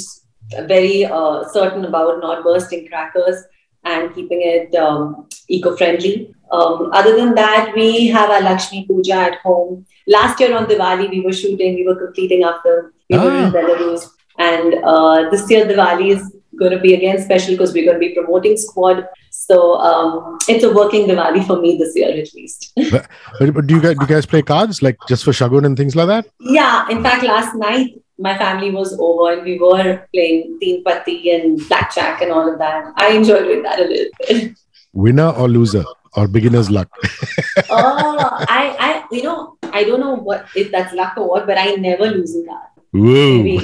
very 0.67 1.05
uh, 1.05 1.43
certain 1.49 1.85
about 1.85 2.19
not 2.19 2.43
bursting 2.43 2.87
crackers 2.87 3.43
and 3.85 4.13
keeping 4.15 4.41
it 4.41 4.73
um, 4.75 5.27
eco-friendly 5.49 6.33
um, 6.51 6.89
other 6.93 7.15
than 7.15 7.35
that 7.35 7.73
we 7.75 8.07
have 8.07 8.29
our 8.29 8.41
lakshmi 8.41 8.85
puja 8.85 9.15
at 9.15 9.39
home 9.39 9.85
last 10.07 10.39
year 10.39 10.55
on 10.57 10.65
diwali 10.65 11.09
we 11.09 11.21
were 11.21 11.33
shooting 11.33 11.75
we 11.75 11.85
were 11.87 11.95
completing 11.95 12.43
our 12.43 12.61
film 12.61 12.91
we 13.09 13.17
ah. 13.17 13.23
were 13.23 13.35
in 13.37 13.45
ah. 13.45 13.51
belarus 13.51 14.07
and 14.39 14.75
uh, 14.83 15.29
this 15.29 15.49
year 15.49 15.65
diwali 15.65 16.15
is 16.15 16.23
going 16.59 16.71
to 16.71 16.79
be 16.79 16.93
again 16.93 17.19
special 17.21 17.53
because 17.53 17.73
we're 17.73 17.85
going 17.85 17.99
to 17.99 18.07
be 18.07 18.13
promoting 18.13 18.57
squad 18.57 19.07
so 19.35 19.75
um, 19.79 20.37
it's 20.47 20.63
a 20.63 20.71
working 20.71 21.07
Diwali 21.07 21.45
for 21.45 21.59
me 21.59 21.77
this 21.77 21.95
year 21.95 22.09
at 22.09 22.33
least. 22.33 22.71
but, 22.91 23.07
but, 23.39 23.67
do 23.67 23.75
you 23.75 23.81
guys 23.81 23.95
do 23.95 24.05
you 24.05 24.07
guys 24.07 24.25
play 24.27 24.41
cards 24.41 24.81
like 24.81 24.97
just 25.07 25.23
for 25.23 25.31
shagun 25.31 25.65
and 25.65 25.75
things 25.75 25.95
like 25.95 26.07
that? 26.07 26.27
Yeah, 26.39 26.87
in 26.89 27.01
fact, 27.01 27.23
last 27.23 27.55
night 27.55 27.99
my 28.19 28.37
family 28.37 28.69
was 28.69 28.95
over 28.99 29.33
and 29.33 29.43
we 29.43 29.57
were 29.59 30.07
playing 30.13 30.59
teen 30.61 30.83
patti 30.83 31.31
and 31.31 31.59
blackjack 31.67 32.21
and 32.21 32.31
all 32.31 32.51
of 32.51 32.59
that. 32.59 32.93
I 32.95 33.13
enjoyed 33.13 33.43
doing 33.45 33.63
that 33.63 33.79
a 33.79 33.85
little 33.85 34.11
bit. 34.19 34.57
Winner 34.93 35.29
or 35.31 35.49
loser 35.49 35.83
or 36.15 36.27
beginner's 36.27 36.69
luck? 36.69 36.89
oh, 37.69 38.17
I, 38.49 38.75
I, 38.79 39.05
you 39.11 39.23
know, 39.23 39.57
I 39.63 39.83
don't 39.83 39.99
know 39.99 40.15
what 40.15 40.47
if 40.55 40.71
that's 40.71 40.93
luck 40.93 41.17
or 41.17 41.29
what, 41.29 41.45
but 41.45 41.57
I 41.57 41.75
never 41.75 42.07
lose 42.07 42.35
in 42.35 42.45
that. 42.45 42.69
Whoa. 42.91 43.59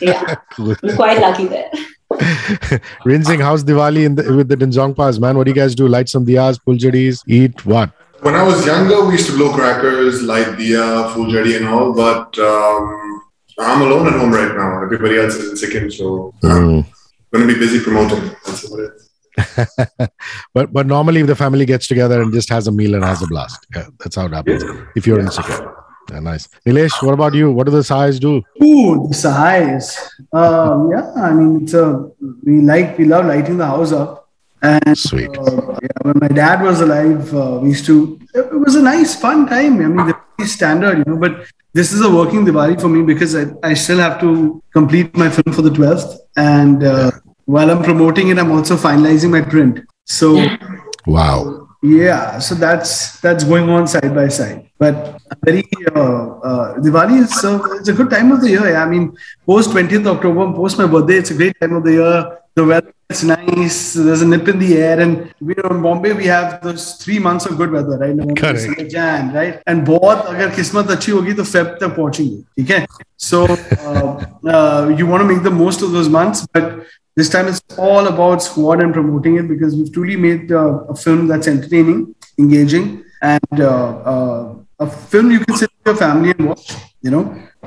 yeah, 0.00 0.34
I'm 0.58 0.96
quite 0.96 1.20
lucky 1.20 1.46
there. 1.46 1.70
Rinzing, 3.06 3.40
how's 3.40 3.64
Diwali 3.64 4.04
in 4.04 4.16
the, 4.16 4.34
with 4.34 4.48
the 4.48 4.56
Denzongpas, 4.56 5.20
man? 5.20 5.36
What 5.36 5.44
do 5.44 5.50
you 5.50 5.54
guys 5.54 5.74
do? 5.74 5.88
Light 5.88 6.08
some 6.08 6.26
diyas, 6.26 6.58
puljaris, 6.66 7.22
eat 7.26 7.64
what? 7.64 7.90
When 8.20 8.34
I 8.34 8.42
was 8.42 8.64
younger, 8.66 9.04
we 9.04 9.12
used 9.12 9.26
to 9.26 9.36
blow 9.36 9.52
crackers, 9.52 10.22
light 10.22 10.46
diya, 10.58 11.12
fulchari 11.12 11.56
and 11.56 11.66
all, 11.66 11.92
but 11.92 12.38
um, 12.38 13.22
I'm 13.58 13.82
alone 13.82 14.06
at 14.08 14.14
home 14.14 14.32
right 14.32 14.54
now. 14.54 14.82
Everybody 14.82 15.18
else 15.18 15.34
is 15.34 15.50
in 15.50 15.56
Sikkim, 15.56 15.90
so 15.90 16.34
mm. 16.42 16.84
I'm 16.84 16.84
going 17.32 17.48
to 17.48 17.54
be 17.54 17.58
busy 17.58 17.80
promoting. 17.80 18.30
That's 18.44 18.68
what 18.68 18.80
it 18.80 18.92
is. 18.94 19.11
but 20.54 20.72
but 20.72 20.86
normally 20.86 21.22
the 21.22 21.36
family 21.36 21.64
gets 21.64 21.86
together 21.86 22.20
and 22.22 22.32
just 22.32 22.48
has 22.48 22.66
a 22.66 22.72
meal 22.72 22.94
and 22.94 23.04
has 23.04 23.22
a 23.22 23.26
blast. 23.26 23.66
Yeah, 23.74 23.86
that's 23.98 24.16
how 24.16 24.26
it 24.26 24.32
happens. 24.32 24.64
If 24.94 25.06
you're 25.06 25.20
in 25.20 25.30
Sikkim. 25.30 25.68
Yeah, 26.10 26.20
nice. 26.20 26.48
Nilesh, 26.66 27.02
what 27.02 27.14
about 27.14 27.34
you? 27.34 27.50
What 27.52 27.66
do 27.66 27.72
the 27.72 27.82
Sahays 27.82 28.18
do? 28.18 28.42
Ooh, 28.62 29.08
the 29.08 29.14
Sahays. 29.14 29.96
Um, 30.32 30.90
yeah, 30.90 31.12
I 31.16 31.32
mean, 31.32 31.62
it's 31.62 31.74
a, 31.74 32.10
we 32.42 32.60
like, 32.60 32.98
we 32.98 33.04
love 33.04 33.26
lighting 33.26 33.56
the 33.56 33.66
house 33.66 33.92
up. 33.92 34.28
And 34.62 34.96
Sweet. 34.96 35.30
Uh, 35.38 35.78
yeah, 35.82 35.88
when 36.02 36.18
my 36.20 36.28
dad 36.28 36.62
was 36.62 36.80
alive, 36.80 37.34
uh, 37.34 37.58
we 37.62 37.70
used 37.70 37.86
to, 37.86 38.20
it 38.34 38.52
was 38.52 38.74
a 38.74 38.82
nice, 38.82 39.14
fun 39.14 39.46
time. 39.46 39.80
I 39.80 39.86
mean, 39.86 40.14
the 40.38 40.46
standard, 40.46 40.98
you 40.98 41.04
know, 41.06 41.18
but 41.18 41.46
this 41.72 41.92
is 41.92 42.00
a 42.00 42.10
working 42.10 42.44
Diwali 42.44 42.80
for 42.80 42.88
me 42.88 43.02
because 43.02 43.34
I, 43.34 43.46
I 43.62 43.74
still 43.74 43.98
have 43.98 44.20
to 44.20 44.62
complete 44.72 45.16
my 45.16 45.30
film 45.30 45.54
for 45.54 45.62
the 45.62 45.70
12th. 45.70 46.16
And 46.36 46.84
uh, 46.84 47.10
while 47.45 47.69
I'm 47.71 47.83
promoting 47.83 48.29
it, 48.29 48.37
I'm 48.37 48.51
also 48.51 48.75
finalizing 48.75 49.31
my 49.31 49.41
print. 49.41 49.81
So, 50.05 50.45
wow 51.05 51.67
yeah, 51.81 52.39
so 52.39 52.55
that's 52.55 53.19
that's 53.19 53.43
going 53.43 53.69
on 53.69 53.87
side 53.87 54.13
by 54.13 54.27
side. 54.27 54.69
But 54.79 55.21
very 55.43 55.63
uh, 55.95 56.39
uh, 56.39 56.75
Diwali 56.77 57.21
is 57.21 57.43
uh, 57.43 57.59
it's 57.79 57.89
a 57.89 57.93
good 57.93 58.09
time 58.09 58.31
of 58.31 58.41
the 58.41 58.49
year. 58.49 58.69
Yeah? 58.69 58.83
I 58.83 58.89
mean, 58.89 59.15
post 59.45 59.69
20th 59.71 60.05
October, 60.05 60.53
post 60.53 60.77
my 60.77 60.87
birthday, 60.87 61.15
it's 61.15 61.31
a 61.31 61.35
great 61.35 61.59
time 61.59 61.73
of 61.73 61.83
the 61.83 61.91
year. 61.93 62.39
The 62.55 62.65
weather 62.65 62.93
is 63.09 63.23
nice. 63.23 63.93
There's 63.93 64.23
a 64.23 64.27
nip 64.27 64.47
in 64.47 64.57
the 64.57 64.77
air, 64.77 64.99
and 64.99 65.31
we 65.39 65.53
know 65.53 65.69
in 65.69 65.81
Bombay 65.81 66.13
we 66.13 66.25
have 66.25 66.61
those 66.63 66.93
three 66.93 67.19
months 67.19 67.45
of 67.45 67.57
good 67.57 67.71
weather, 67.71 67.97
right? 67.99 68.15
November, 68.15 68.41
Correct. 68.41 68.89
Jan, 68.89 69.31
right? 69.33 69.61
And 69.67 69.85
बहुत 69.85 70.25
अगर 70.25 70.55
किस्मत 70.55 70.89
अच्छी 70.91 71.11
होगी 71.11 71.33
तो 71.33 71.43
Feb 71.43 71.77
तक 71.79 71.95
पहुंचेंगे, 71.95 72.43
ठीक 72.57 72.69
है? 72.69 72.85
So 73.17 73.45
uh, 73.45 74.25
uh, 74.45 74.95
you 74.97 75.05
want 75.05 75.21
to 75.21 75.27
make 75.33 75.43
the 75.43 75.51
most 75.51 75.83
of 75.83 75.91
those 75.91 76.09
months, 76.09 76.47
but 76.53 76.85
this 77.16 77.28
time 77.28 77.46
it's 77.48 77.60
all 77.76 78.06
about 78.06 78.42
squad 78.42 78.82
and 78.82 78.92
promoting 78.92 79.36
it 79.36 79.48
because 79.48 79.76
we've 79.76 79.92
truly 79.92 80.16
made 80.16 80.50
uh, 80.50 80.84
a 80.88 80.94
film 80.94 81.26
that's 81.26 81.46
entertaining, 81.46 82.14
engaging, 82.38 83.04
and 83.20 83.60
uh, 83.60 83.98
uh, 84.12 84.54
a 84.78 84.86
film 84.86 85.30
you 85.30 85.40
can 85.40 85.56
sit 85.56 85.70
with 85.70 85.86
your 85.86 85.96
family 85.96 86.30
and 86.30 86.48
watch, 86.48 86.74
you 87.02 87.10
know, 87.10 87.24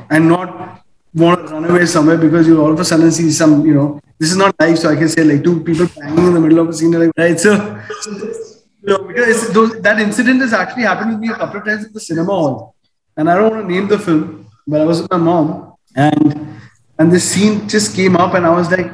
and 0.10 0.28
not 0.28 0.84
want 1.14 1.48
to 1.48 1.54
run 1.54 1.66
away 1.66 1.86
somewhere 1.86 2.18
because 2.18 2.48
you 2.48 2.60
all 2.62 2.74
of 2.74 2.80
a 2.80 2.86
sudden 2.86 3.12
see 3.12 3.32
some, 3.32 3.66
you 3.66 3.74
know, 3.74 4.02
this 4.20 4.32
is 4.32 4.38
not 4.38 4.56
live, 4.60 4.80
so 4.80 4.90
I 4.90 4.96
can 4.96 5.10
say 5.10 5.24
like 5.24 5.44
two 5.44 5.64
people 5.64 5.88
banging 5.96 6.28
in 6.28 6.34
the 6.34 6.42
middle 6.42 6.60
of 6.60 6.70
a 6.70 6.74
scene, 6.74 6.92
like, 6.92 7.12
right? 7.18 7.40
So, 7.40 7.54
you 8.08 8.64
know, 8.84 9.00
because 9.00 9.50
those, 9.54 9.80
that 9.82 10.00
incident 10.00 10.42
has 10.42 10.54
actually 10.54 10.84
happened 10.84 11.12
with 11.12 11.20
me 11.20 11.30
a 11.30 11.36
couple 11.36 11.60
of 11.60 11.66
times 11.66 11.86
at 11.86 11.94
the 11.94 12.00
cinema 12.00 12.32
hall. 12.32 12.76
And 13.16 13.30
I 13.30 13.36
don't 13.36 13.52
want 13.52 13.68
to 13.68 13.74
name 13.74 13.88
the 13.88 14.00
film, 14.00 14.48
but 14.68 14.82
I 14.82 14.86
was 14.86 15.02
with 15.02 15.12
my 15.12 15.18
mom 15.18 15.76
and 15.96 16.56
and 16.98 17.12
this 17.12 17.30
scene 17.30 17.68
just 17.68 17.96
came 17.96 18.16
up, 18.16 18.36
and 18.36 18.46
I 18.46 18.50
was 18.50 18.72
like, 18.72 18.90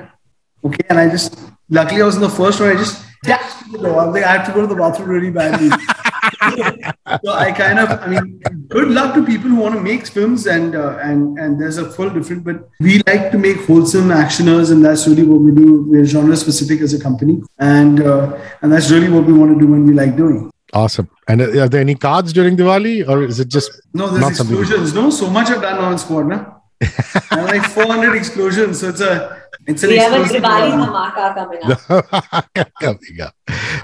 okay. 0.65 0.86
And 0.89 1.00
I 1.00 1.10
just, 1.10 1.39
luckily, 1.69 2.02
I 2.02 2.06
was 2.06 2.15
in 2.15 2.21
the 2.21 2.30
first 2.30 2.60
one. 2.60 2.69
I 2.69 2.76
just 2.76 3.04
dashed 3.24 3.65
to 3.65 3.71
the 3.71 3.78
door. 3.80 4.00
I 4.00 4.06
was 4.08 4.24
have 4.24 4.45
to 4.47 4.54
go 4.54 4.62
to 4.62 4.67
the 4.67 4.76
bathroom 4.76 5.10
really 5.10 5.32
badly. 5.32 5.69
so 7.24 7.32
I 7.34 7.52
kind 7.52 7.80
of, 7.80 7.89
I 8.02 8.08
mean, 8.08 8.41
good 8.67 8.89
luck 8.89 9.13
to 9.15 9.26
people 9.26 9.50
who 9.50 9.56
want 9.56 9.76
to 9.76 9.82
make 9.82 10.08
films, 10.08 10.47
and 10.47 10.76
uh, 10.76 10.97
and 11.02 11.38
and 11.39 11.60
there's 11.60 11.78
a 11.78 11.89
full 11.89 12.10
different. 12.10 12.43
But 12.43 12.69
we 12.80 13.02
like 13.08 13.32
to 13.32 13.38
make 13.38 13.65
wholesome 13.65 14.10
actioners, 14.10 14.71
and 14.71 14.84
that's 14.84 15.08
really 15.08 15.24
what 15.24 15.41
we 15.41 15.52
do. 15.52 15.84
We're 15.88 16.06
genre 16.06 16.36
specific 16.36 16.82
as 16.82 16.93
a 16.93 17.00
company, 17.00 17.41
and 17.60 18.02
uh, 18.02 18.38
and 18.62 18.71
that's 18.71 18.91
really 18.91 19.10
what 19.10 19.26
we 19.26 19.34
want 19.34 19.54
to 19.58 19.65
do, 19.65 19.74
and 19.74 19.86
we 19.86 19.93
like 19.93 20.15
doing. 20.15 20.52
Awesome. 20.74 21.10
And 21.28 21.41
uh, 21.41 21.63
are 21.63 21.69
there 21.69 21.82
any 21.82 21.95
cards 21.95 22.32
during 22.34 22.56
Diwali, 22.56 23.08
or 23.08 23.24
is 23.24 23.39
it 23.39 23.50
just 23.50 23.71
no? 23.93 24.08
There's 24.08 24.21
not 24.21 24.34
something- 24.36 24.58
explosions. 24.58 24.93
No, 24.93 25.10
so 25.10 25.30
much 25.30 25.50
I've 25.50 25.62
done 25.62 25.80
on 25.80 25.97
squad, 25.97 26.28
na. 26.28 26.45
I 27.32 27.41
like 27.41 27.63
400 27.63 28.15
explosions, 28.15 28.80
so 28.80 28.89
it's 28.89 29.02
a 29.02 29.41
it's 29.67 29.83
an 29.83 29.91
We 29.91 29.97
have 29.99 30.12
a 30.12 30.21
explosive 30.21 30.43
Diwali 30.43 30.79
one. 30.79 30.89
dhamaka 30.89 31.35
coming 31.35 31.61
up. 31.65 32.71
Coming 32.81 33.21
up. 33.21 33.35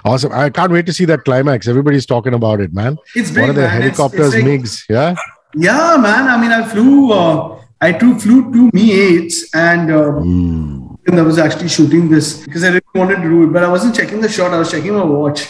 Awesome. 0.05 0.33
I 0.33 0.51
can't 0.51 0.73
wait 0.73 0.87
to 0.87 0.93
see 0.93 1.05
that 1.07 1.25
climax. 1.25 1.69
Everybody's 1.69 2.07
talking 2.07 2.35
about 2.35 2.61
it, 2.61 2.73
man. 2.73 2.97
It's 3.15 3.31
What 3.31 3.35
big, 3.37 3.51
are 3.51 3.53
the 3.53 3.61
man. 3.63 3.83
It's- 3.83 3.97
helicopters, 3.97 4.35
it's 4.35 4.45
like- 4.45 4.61
MiGs? 4.61 4.85
Yeah. 4.89 5.15
Yeah, 5.55 5.97
man. 6.01 6.29
I 6.29 6.41
mean, 6.41 6.53
I 6.53 6.63
flew. 6.69 7.13
Uh, 7.13 7.59
I 7.81 7.93
too 7.93 8.19
flew 8.19 8.53
two 8.53 8.71
Me 8.73 8.93
eights, 8.93 9.39
and 9.55 9.91
uh, 9.91 10.13
Mm. 10.21 10.97
and 11.09 11.19
I 11.19 11.23
was 11.23 11.39
actually 11.39 11.69
shooting 11.69 12.09
this 12.09 12.29
because 12.45 12.63
I 12.65 12.69
really 12.69 12.95
wanted 12.95 13.17
to 13.25 13.29
do 13.29 13.43
it, 13.45 13.53
but 13.53 13.65
I 13.65 13.69
wasn't 13.69 13.95
checking 13.97 14.21
the 14.21 14.29
shot. 14.29 14.55
I 14.55 14.59
was 14.59 14.71
checking 14.71 14.95
my 14.95 15.05
watch. 15.05 15.43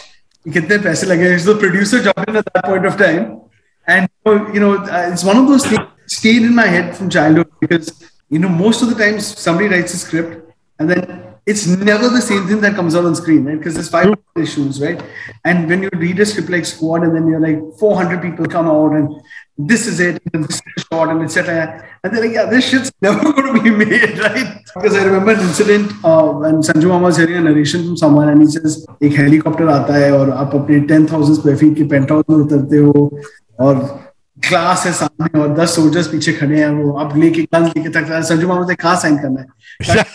कितने 0.48 0.78
पैसे 0.84 1.06
लगे? 1.06 1.38
So 1.42 1.52
the 1.54 1.60
producer 1.60 2.00
jumped 2.02 2.28
in 2.28 2.36
at 2.40 2.48
that 2.54 2.64
point 2.64 2.86
of 2.86 2.96
time, 2.96 3.26
and 3.86 4.08
you 4.56 4.60
know, 4.64 4.72
uh, 4.78 5.10
it's 5.12 5.22
one 5.24 5.36
of 5.42 5.46
those 5.46 5.66
things 5.66 5.78
that 5.78 6.14
stayed 6.14 6.42
in 6.48 6.54
my 6.54 6.66
head 6.66 6.96
from 6.96 7.10
childhood 7.10 7.50
because 7.60 7.92
you 8.28 8.38
know 8.38 8.48
most 8.48 8.82
of 8.82 8.88
the 8.88 8.94
times 8.94 9.26
somebody 9.38 9.68
writes 9.68 9.94
a 9.94 9.98
script 9.98 10.54
and 10.78 10.90
then 10.90 11.32
it's 11.44 11.66
never 11.66 12.08
the 12.08 12.20
same 12.20 12.46
thing 12.46 12.60
that 12.60 12.76
comes 12.76 12.94
out 12.94 13.04
on 13.04 13.16
screen, 13.16 13.44
right? 13.44 13.58
Because 13.58 13.74
there's 13.74 13.88
five 13.88 14.14
issues, 14.36 14.80
right? 14.80 15.02
And 15.44 15.68
when 15.68 15.82
you 15.82 15.90
read 15.94 16.20
a 16.20 16.26
script 16.26 16.50
like 16.50 16.64
Squad, 16.64 17.02
and 17.02 17.16
then 17.16 17.26
you're 17.26 17.40
like 17.40 17.58
400 17.80 18.22
people 18.22 18.46
come 18.46 18.68
out, 18.68 18.92
and 18.92 19.20
this 19.58 19.88
is 19.88 19.98
it, 19.98 20.22
and 20.32 20.44
this 20.44 20.56
is 20.56 20.62
the 20.76 20.84
shot, 20.84 21.08
and 21.08 21.20
etc. 21.22 21.84
And 22.04 22.14
they're 22.14 22.22
like, 22.22 22.32
yeah, 22.32 22.44
this 22.44 22.68
shit's 22.68 22.92
never 23.02 23.32
going 23.32 23.56
to 23.56 23.60
be 23.60 23.70
made, 23.70 24.18
right? 24.18 24.56
Because 24.74 24.94
I 24.94 25.04
remember 25.04 25.32
an 25.32 25.40
incident 25.40 25.90
uh, 26.04 26.30
when 26.30 26.62
Sanju 26.62 26.86
Mama 26.86 27.06
was 27.06 27.16
hearing 27.16 27.36
a 27.36 27.40
narration 27.40 27.86
from 27.86 27.96
someone, 27.96 28.28
and 28.28 28.40
he 28.40 28.46
says, 28.46 28.86
एक 29.00 29.12
helicopter 29.12 29.68
आता 29.68 29.94
है 29.94 30.12
और 30.12 30.30
आप 30.30 30.54
अपने 30.54 30.80
10,000 30.86 31.36
square 31.40 31.56
feet 31.56 31.74
के 31.76 31.88
penthouse 31.88 32.30
में 32.30 32.36
उतरते 32.36 32.76
हो 32.76 33.10
और 33.60 34.05
क्लास 34.43 34.85
है 34.85 34.91
सामने 34.93 35.39
और 35.39 35.55
10 35.59 35.75
सोल्जर्स 35.75 36.07
पीछे 36.07 36.33
खड़े 36.33 36.59
हैं 36.59 36.69
वो 36.69 36.91
आप 37.03 37.15
लेके 37.17 37.43
गन 37.53 37.65
लेके 37.65 37.89
तक 37.97 38.11
संजू 38.29 38.47
मामा 38.47 38.67
से 38.67 38.75
कहाँ 38.75 38.95
साइन 39.01 39.17
करना 39.23 39.41
है 39.41 40.05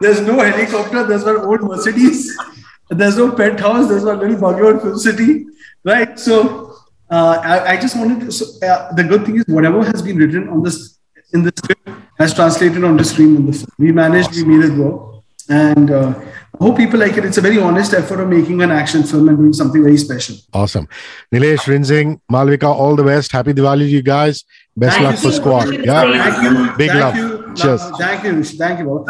there's 0.00 0.20
no 0.20 0.38
helicopter. 0.40 1.04
There's 1.04 1.24
one 1.24 1.38
old 1.38 1.62
Mercedes. 1.62 2.36
There's 2.90 3.16
no 3.16 3.32
penthouse. 3.32 3.88
There's 3.88 4.04
one 4.04 4.18
little 4.18 4.36
bungalow 4.36 4.70
in 4.74 4.80
Film 4.80 4.98
City, 4.98 5.46
right? 5.84 6.18
So 6.18 6.74
uh, 7.10 7.40
I, 7.42 7.72
I 7.72 7.76
just 7.80 7.96
wanted 7.96 8.20
to. 8.20 8.32
So, 8.32 8.66
uh, 8.66 8.92
the 8.92 9.04
good 9.04 9.24
thing 9.24 9.36
is 9.36 9.44
whatever 9.48 9.84
has 9.84 10.02
been 10.02 10.16
written 10.16 10.48
on 10.48 10.62
this 10.62 10.98
in 11.32 11.42
the 11.42 11.52
script 11.56 11.88
has 12.18 12.34
translated 12.34 12.84
on 12.84 12.96
the 12.96 13.04
screen 13.04 13.36
in 13.36 13.46
the 13.46 13.52
film. 13.52 13.68
We 13.78 13.92
managed. 13.92 14.28
awesome. 14.28 14.48
We 14.48 14.58
made 14.58 14.70
it 14.70 14.78
work, 14.78 15.22
and 15.48 15.90
uh, 15.90 16.14
hope 16.58 16.76
people 16.76 16.98
like 17.00 17.16
it. 17.16 17.24
It's 17.24 17.38
a 17.38 17.40
very 17.40 17.58
honest 17.58 17.94
effort 17.94 18.20
of 18.20 18.28
making 18.28 18.62
an 18.62 18.70
action 18.70 19.02
film 19.02 19.28
and 19.28 19.38
doing 19.38 19.52
something 19.52 19.82
very 19.82 19.96
special. 19.96 20.36
Awesome. 20.52 20.88
Nilesh, 21.32 21.66
Rinzing, 21.66 22.20
Malvika, 22.30 22.64
all 22.64 22.96
the 22.96 23.04
best. 23.04 23.32
Happy 23.32 23.52
Diwali 23.52 23.80
to 23.80 23.84
you 23.86 24.02
guys. 24.02 24.44
Best 24.76 24.96
Thank 24.96 25.08
luck 25.08 25.18
for 25.18 25.28
you. 25.28 25.32
squad. 25.32 25.84
Yeah. 25.84 26.02
Thank 26.02 26.42
you. 26.42 26.76
Big 26.76 26.90
thank 26.90 27.00
love. 27.00 27.16
You. 27.16 27.54
Cheers. 27.54 27.82
Thank 27.98 28.24
you. 28.24 28.44
Thank 28.44 28.78
you. 28.80 28.84
Baba. 28.84 29.04
Thank 29.06 29.08